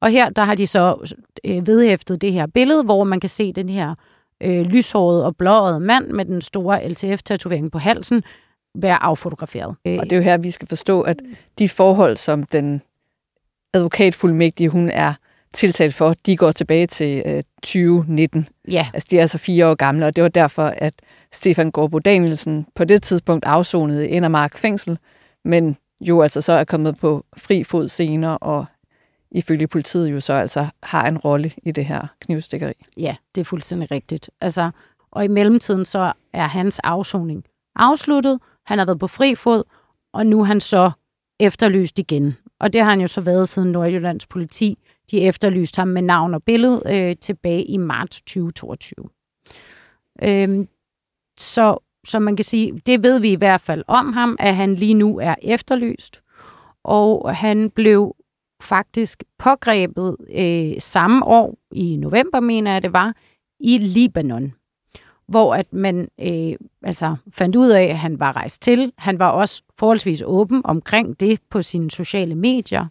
Og 0.00 0.10
her 0.10 0.28
der 0.28 0.44
har 0.44 0.54
de 0.54 0.66
så 0.66 1.12
øh, 1.44 1.66
vedhæftet 1.66 2.22
det 2.22 2.32
her 2.32 2.46
billede, 2.46 2.82
hvor 2.82 3.04
man 3.04 3.20
kan 3.20 3.28
se 3.28 3.52
den 3.52 3.68
her 3.68 3.94
øh, 4.42 4.62
lyshårede 4.62 5.26
og 5.26 5.36
blåede 5.36 5.80
mand 5.80 6.06
med 6.06 6.24
den 6.24 6.40
store 6.40 6.88
LTF-tatovering 6.88 7.72
på 7.72 7.78
halsen 7.78 8.22
være 8.74 9.02
affotograferet. 9.02 9.68
Og 9.68 10.04
det 10.04 10.12
er 10.12 10.16
jo 10.16 10.22
her, 10.22 10.38
vi 10.38 10.50
skal 10.50 10.68
forstå, 10.68 11.00
at 11.00 11.22
de 11.58 11.68
forhold, 11.68 12.16
som 12.16 12.42
den 12.42 12.82
advokatfuldmægtige, 13.74 14.68
hun 14.68 14.90
er 14.90 15.14
tiltalt 15.52 15.94
for, 15.94 16.14
de 16.26 16.36
går 16.36 16.52
tilbage 16.52 16.86
til 16.86 17.22
øh, 17.26 17.42
2019. 17.62 18.48
Ja. 18.68 18.86
Altså, 18.94 19.08
de 19.10 19.16
er 19.16 19.20
altså 19.20 19.38
fire 19.38 19.68
år 19.68 19.74
gamle, 19.74 20.06
og 20.06 20.16
det 20.16 20.22
var 20.22 20.28
derfor, 20.28 20.62
at 20.62 20.94
Stefan 21.32 21.70
Gårdbo 21.70 21.98
Danielsen 21.98 22.66
på 22.74 22.84
det 22.84 23.02
tidspunkt 23.02 23.44
afsonede 23.44 24.08
i 24.08 24.10
Indermark 24.10 24.58
fængsel, 24.58 24.98
men 25.44 25.76
jo 26.00 26.22
altså 26.22 26.40
så 26.40 26.52
er 26.52 26.64
kommet 26.64 26.98
på 26.98 27.24
fri 27.36 27.64
fod 27.64 27.88
senere, 27.88 28.38
og 28.38 28.66
ifølge 29.32 29.66
politiet 29.66 30.12
jo 30.12 30.20
så 30.20 30.32
altså 30.32 30.66
har 30.82 31.08
en 31.08 31.18
rolle 31.18 31.52
i 31.62 31.72
det 31.72 31.84
her 31.84 32.06
knivstikkeri. 32.20 32.72
Ja, 32.96 33.16
det 33.34 33.40
er 33.40 33.44
fuldstændig 33.44 33.90
rigtigt. 33.90 34.30
Altså, 34.40 34.70
og 35.10 35.24
i 35.24 35.28
mellemtiden 35.28 35.84
så 35.84 36.12
er 36.32 36.46
hans 36.46 36.78
afsoning 36.78 37.44
afsluttet, 37.76 38.40
han 38.66 38.78
har 38.78 38.86
været 38.86 38.98
på 38.98 39.06
fri 39.06 39.34
fod, 39.34 39.62
og 40.12 40.26
nu 40.26 40.40
er 40.40 40.44
han 40.44 40.60
så 40.60 40.90
efterlyst 41.40 41.98
igen. 41.98 42.36
Og 42.60 42.72
det 42.72 42.80
har 42.80 42.90
han 42.90 43.00
jo 43.00 43.06
så 43.06 43.20
været 43.20 43.48
siden 43.48 43.72
Nordjyllands 43.72 44.26
politi. 44.26 44.78
De 45.10 45.20
efterlyste 45.20 45.78
ham 45.78 45.88
med 45.88 46.02
navn 46.02 46.34
og 46.34 46.42
billede 46.42 46.82
øh, 46.86 47.16
tilbage 47.16 47.64
i 47.64 47.76
marts 47.76 48.22
2022. 48.22 49.08
Øhm, 50.22 50.68
så, 51.38 51.78
så 52.06 52.18
man 52.18 52.36
kan 52.36 52.44
sige, 52.44 52.80
det 52.86 53.02
ved 53.02 53.20
vi 53.20 53.32
i 53.32 53.36
hvert 53.36 53.60
fald 53.60 53.84
om 53.86 54.12
ham, 54.12 54.36
at 54.38 54.56
han 54.56 54.74
lige 54.74 54.94
nu 54.94 55.18
er 55.18 55.34
efterlyst. 55.42 56.22
Og 56.84 57.36
han 57.36 57.70
blev 57.70 58.16
faktisk 58.62 59.24
pågrebet 59.38 60.16
øh, 60.34 60.72
samme 60.78 61.24
år, 61.24 61.58
i 61.72 61.96
november 61.96 62.40
mener 62.40 62.72
jeg 62.72 62.82
det 62.82 62.92
var, 62.92 63.14
i 63.60 63.78
Libanon 63.78 64.52
hvor 65.30 65.54
at 65.54 65.72
man 65.72 66.08
øh, 66.20 66.54
altså 66.82 67.16
fandt 67.32 67.56
ud 67.56 67.70
af, 67.70 67.84
at 67.84 67.98
han 67.98 68.20
var 68.20 68.36
rejst 68.36 68.62
til. 68.62 68.92
Han 68.98 69.18
var 69.18 69.28
også 69.28 69.62
forholdsvis 69.78 70.22
åben 70.26 70.62
omkring 70.64 71.20
det 71.20 71.40
på 71.50 71.62
sine 71.62 71.90
sociale 71.90 72.34
medier. 72.34 72.86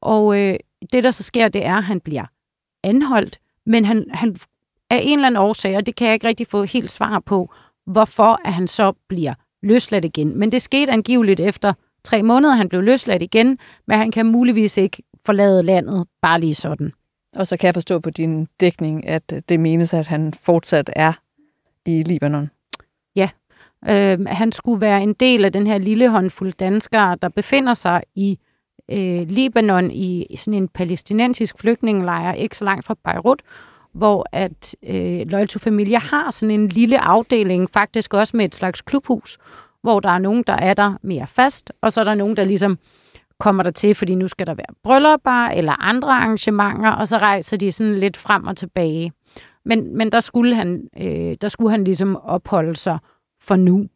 Og 0.00 0.38
øh, 0.38 0.56
det, 0.92 1.04
der 1.04 1.10
så 1.10 1.22
sker, 1.22 1.48
det 1.48 1.64
er, 1.66 1.76
at 1.76 1.84
han 1.84 2.00
bliver 2.00 2.24
anholdt, 2.84 3.38
men 3.66 3.84
han, 3.84 4.06
han 4.10 4.36
af 4.90 5.00
en 5.02 5.18
eller 5.18 5.26
anden 5.26 5.42
årsag, 5.42 5.76
og 5.76 5.86
det 5.86 5.96
kan 5.96 6.06
jeg 6.06 6.14
ikke 6.14 6.28
rigtig 6.28 6.46
få 6.46 6.62
helt 6.62 6.90
svar 6.90 7.18
på, 7.18 7.50
hvorfor 7.86 8.40
at 8.44 8.54
han 8.54 8.66
så 8.66 8.92
bliver 9.08 9.34
løsladt 9.62 10.04
igen. 10.04 10.38
Men 10.38 10.52
det 10.52 10.62
skete 10.62 10.92
angiveligt 10.92 11.40
efter 11.40 11.72
tre 12.04 12.22
måneder, 12.22 12.54
han 12.54 12.68
blev 12.68 12.82
løsladt 12.82 13.22
igen, 13.22 13.58
men 13.86 13.98
han 13.98 14.10
kan 14.10 14.26
muligvis 14.26 14.78
ikke 14.78 15.02
forlade 15.26 15.62
landet 15.62 16.06
bare 16.22 16.40
lige 16.40 16.54
sådan. 16.54 16.92
Og 17.36 17.46
så 17.46 17.56
kan 17.56 17.66
jeg 17.66 17.74
forstå 17.74 17.98
på 17.98 18.10
din 18.10 18.48
dækning, 18.60 19.06
at 19.06 19.42
det 19.48 19.60
menes, 19.60 19.94
at 19.94 20.06
han 20.06 20.32
fortsat 20.42 20.90
er 20.96 21.12
i 21.86 22.02
Libanon. 22.02 22.50
Ja, 23.16 23.28
øh, 23.88 24.26
han 24.26 24.52
skulle 24.52 24.80
være 24.80 25.02
en 25.02 25.12
del 25.12 25.44
af 25.44 25.52
den 25.52 25.66
her 25.66 25.78
lille 25.78 26.08
håndfuld 26.08 26.52
danskere, 26.52 27.16
der 27.22 27.28
befinder 27.28 27.74
sig 27.74 28.02
i 28.14 28.38
øh, 28.90 29.28
Libanon 29.28 29.90
i 29.90 30.36
sådan 30.36 30.62
en 30.62 30.68
palæstinensisk 30.68 31.58
flygtningelejr, 31.58 32.32
ikke 32.32 32.56
så 32.56 32.64
langt 32.64 32.86
fra 32.86 32.96
Beirut, 33.04 33.42
hvor 33.92 34.26
at 34.32 34.76
øh, 34.82 35.20
Loyal 35.26 35.48
to 35.48 35.58
Familia 35.58 35.98
har 35.98 36.30
sådan 36.30 36.60
en 36.60 36.68
lille 36.68 37.00
afdeling, 37.00 37.70
faktisk 37.70 38.14
også 38.14 38.36
med 38.36 38.44
et 38.44 38.54
slags 38.54 38.82
klubhus, 38.82 39.38
hvor 39.88 40.00
der 40.00 40.08
er 40.08 40.18
nogen, 40.18 40.44
der 40.46 40.52
er 40.52 40.74
der 40.74 40.94
mere 41.02 41.26
fast, 41.26 41.72
og 41.82 41.92
så 41.92 42.00
er 42.00 42.04
der 42.04 42.14
nogen, 42.14 42.36
der 42.36 42.44
ligesom 42.44 42.78
kommer 43.40 43.62
der 43.62 43.70
til, 43.70 43.94
fordi 43.94 44.14
nu 44.14 44.28
skal 44.28 44.46
der 44.46 44.54
være 44.54 44.74
bryllupper 44.82 45.46
eller 45.48 45.82
andre 45.82 46.08
arrangementer, 46.08 46.90
og 46.90 47.08
så 47.08 47.16
rejser 47.16 47.56
de 47.56 47.72
sådan 47.72 47.98
lidt 47.98 48.16
frem 48.16 48.46
og 48.46 48.56
tilbage. 48.56 49.12
Men, 49.64 49.96
men 49.96 50.12
der, 50.12 50.20
skulle 50.20 50.54
han, 50.54 50.88
øh, 51.00 51.36
der 51.40 51.48
skulle 51.48 51.70
han 51.70 51.84
ligesom 51.84 52.16
opholde 52.16 52.76
sig 52.76 52.98
for 53.40 53.56
nu. 53.56 53.86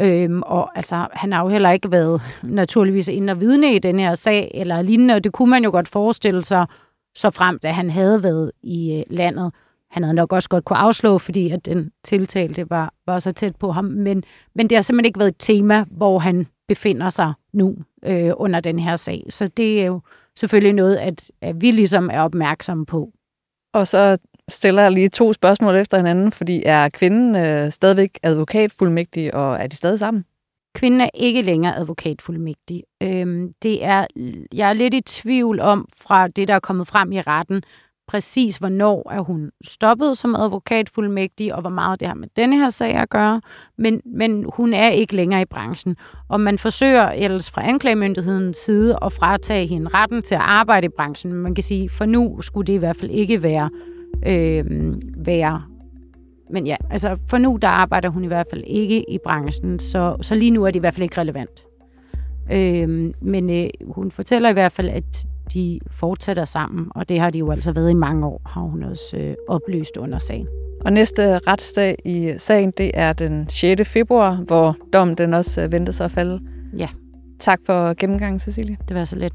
Øhm, 0.00 0.42
og 0.42 0.76
altså, 0.76 1.06
han 1.12 1.32
har 1.32 1.42
jo 1.42 1.48
heller 1.48 1.70
ikke 1.70 1.92
været 1.92 2.22
naturligvis 2.42 3.08
ind 3.08 3.30
og 3.30 3.40
vidne 3.40 3.74
i 3.74 3.78
den 3.78 3.98
her 3.98 4.14
sag, 4.14 4.50
eller 4.54 4.82
lignende, 4.82 5.14
og 5.14 5.24
det 5.24 5.32
kunne 5.32 5.50
man 5.50 5.64
jo 5.64 5.70
godt 5.70 5.88
forestille 5.88 6.44
sig, 6.44 6.66
så 7.14 7.30
frem 7.30 7.58
da 7.58 7.70
han 7.70 7.90
havde 7.90 8.22
været 8.22 8.50
i 8.62 8.96
øh, 8.96 9.16
landet. 9.16 9.52
Han 9.96 10.02
havde 10.02 10.16
nok 10.16 10.32
også 10.32 10.48
godt 10.48 10.64
kunne 10.64 10.76
afslå, 10.76 11.18
fordi 11.18 11.50
at 11.50 11.66
den 11.66 11.90
tiltalte 12.04 12.70
var, 12.70 12.94
var 13.06 13.18
så 13.18 13.32
tæt 13.32 13.56
på 13.56 13.72
ham, 13.72 13.84
men, 13.84 14.24
men 14.54 14.70
det 14.70 14.76
har 14.76 14.82
simpelthen 14.82 15.06
ikke 15.06 15.18
været 15.18 15.30
et 15.30 15.38
tema, 15.38 15.84
hvor 15.90 16.18
han 16.18 16.46
befinder 16.68 17.10
sig 17.10 17.32
nu 17.52 17.76
øh, 18.04 18.32
under 18.36 18.60
den 18.60 18.78
her 18.78 18.96
sag. 18.96 19.22
Så 19.28 19.46
det 19.46 19.80
er 19.82 19.86
jo 19.86 20.00
selvfølgelig 20.38 20.72
noget, 20.72 20.96
at, 20.96 21.30
at 21.40 21.60
vi 21.60 21.70
ligesom 21.70 22.10
er 22.12 22.20
opmærksomme 22.20 22.86
på. 22.86 23.12
Og 23.74 23.86
så 23.86 24.18
stiller 24.48 24.82
jeg 24.82 24.92
lige 24.92 25.08
to 25.08 25.32
spørgsmål 25.32 25.74
efter 25.74 25.96
hinanden, 25.96 26.32
fordi 26.32 26.62
er 26.66 26.88
kvinden 26.88 27.36
øh, 27.36 27.70
stadigvæk 27.70 28.18
advokatfuldmægtig, 28.22 29.34
og 29.34 29.56
er 29.56 29.66
de 29.66 29.76
stadig 29.76 29.98
sammen? 29.98 30.24
Kvinden 30.74 31.00
er 31.00 31.10
ikke 31.14 31.42
længere 31.42 31.76
advokatfuldmægtig. 31.76 32.82
Øhm, 33.02 33.52
det 33.62 33.84
er, 33.84 34.06
jeg 34.54 34.68
er 34.68 34.72
lidt 34.72 34.94
i 34.94 35.00
tvivl 35.00 35.60
om, 35.60 35.88
fra 35.96 36.28
det, 36.28 36.48
der 36.48 36.54
er 36.54 36.60
kommet 36.60 36.88
frem 36.88 37.12
i 37.12 37.20
retten, 37.20 37.62
præcis 38.08 38.56
hvornår 38.56 39.12
er 39.12 39.20
hun 39.20 39.50
stoppet 39.64 40.18
som 40.18 40.34
advokatfuldmægtig, 40.34 41.54
og 41.54 41.60
hvor 41.60 41.70
meget 41.70 42.00
det 42.00 42.08
har 42.08 42.14
med 42.14 42.28
denne 42.36 42.56
her 42.56 42.70
sag 42.70 42.94
at 42.94 43.10
gøre. 43.10 43.40
Men, 43.78 44.00
men 44.04 44.46
hun 44.56 44.74
er 44.74 44.88
ikke 44.88 45.16
længere 45.16 45.42
i 45.42 45.44
branchen. 45.44 45.96
Og 46.28 46.40
man 46.40 46.58
forsøger 46.58 47.08
ellers 47.08 47.50
fra 47.50 47.68
anklagemyndighedens 47.68 48.56
side 48.56 48.98
at 49.02 49.12
fratage 49.12 49.66
hende 49.66 49.88
retten 49.94 50.22
til 50.22 50.34
at 50.34 50.40
arbejde 50.44 50.84
i 50.86 50.90
branchen. 50.96 51.32
Man 51.32 51.54
kan 51.54 51.62
sige, 51.62 51.88
for 51.88 52.04
nu 52.04 52.40
skulle 52.40 52.66
det 52.66 52.72
i 52.72 52.76
hvert 52.76 52.96
fald 52.96 53.10
ikke 53.10 53.42
være, 53.42 53.70
øh, 54.26 54.64
være 55.16 55.62
men 56.50 56.66
ja, 56.66 56.76
altså 56.90 57.16
for 57.28 57.38
nu 57.38 57.58
der 57.62 57.68
arbejder 57.68 58.08
hun 58.08 58.24
i 58.24 58.26
hvert 58.26 58.46
fald 58.50 58.62
ikke 58.66 59.10
i 59.10 59.18
branchen, 59.24 59.78
så, 59.78 60.16
så 60.20 60.34
lige 60.34 60.50
nu 60.50 60.64
er 60.64 60.70
det 60.70 60.76
i 60.76 60.80
hvert 60.80 60.94
fald 60.94 61.02
ikke 61.02 61.20
relevant. 61.20 61.66
Øh, 62.52 63.12
men 63.22 63.50
øh, 63.50 63.68
hun 63.90 64.10
fortæller 64.10 64.48
i 64.48 64.52
hvert 64.52 64.72
fald, 64.72 64.88
at 64.88 65.26
de 65.54 65.78
fortsætter 65.90 66.44
sammen, 66.44 66.86
og 66.90 67.08
det 67.08 67.20
har 67.20 67.30
de 67.30 67.38
jo 67.38 67.50
altså 67.50 67.72
været 67.72 67.90
i 67.90 67.94
mange 67.94 68.26
år, 68.26 68.40
har 68.46 68.60
hun 68.60 68.82
også 68.82 69.16
øh, 69.16 69.34
oplyst 69.48 69.96
under 69.96 70.18
sagen. 70.18 70.46
Og 70.84 70.92
næste 70.92 71.38
retsdag 71.38 71.96
i 72.04 72.34
sagen, 72.38 72.72
det 72.78 72.90
er 72.94 73.12
den 73.12 73.48
6. 73.48 73.88
februar, 73.88 74.34
hvor 74.34 74.76
dommen 74.92 75.16
den 75.16 75.34
også 75.34 75.62
øh, 75.62 75.72
venter 75.72 75.92
sig 75.92 76.04
at 76.04 76.10
falde. 76.10 76.40
Ja. 76.78 76.88
Tak 77.40 77.60
for 77.66 77.94
gennemgangen, 77.94 78.40
Cecilie. 78.40 78.76
Det 78.88 78.96
var 78.96 79.04
så 79.04 79.16
lidt. 79.16 79.34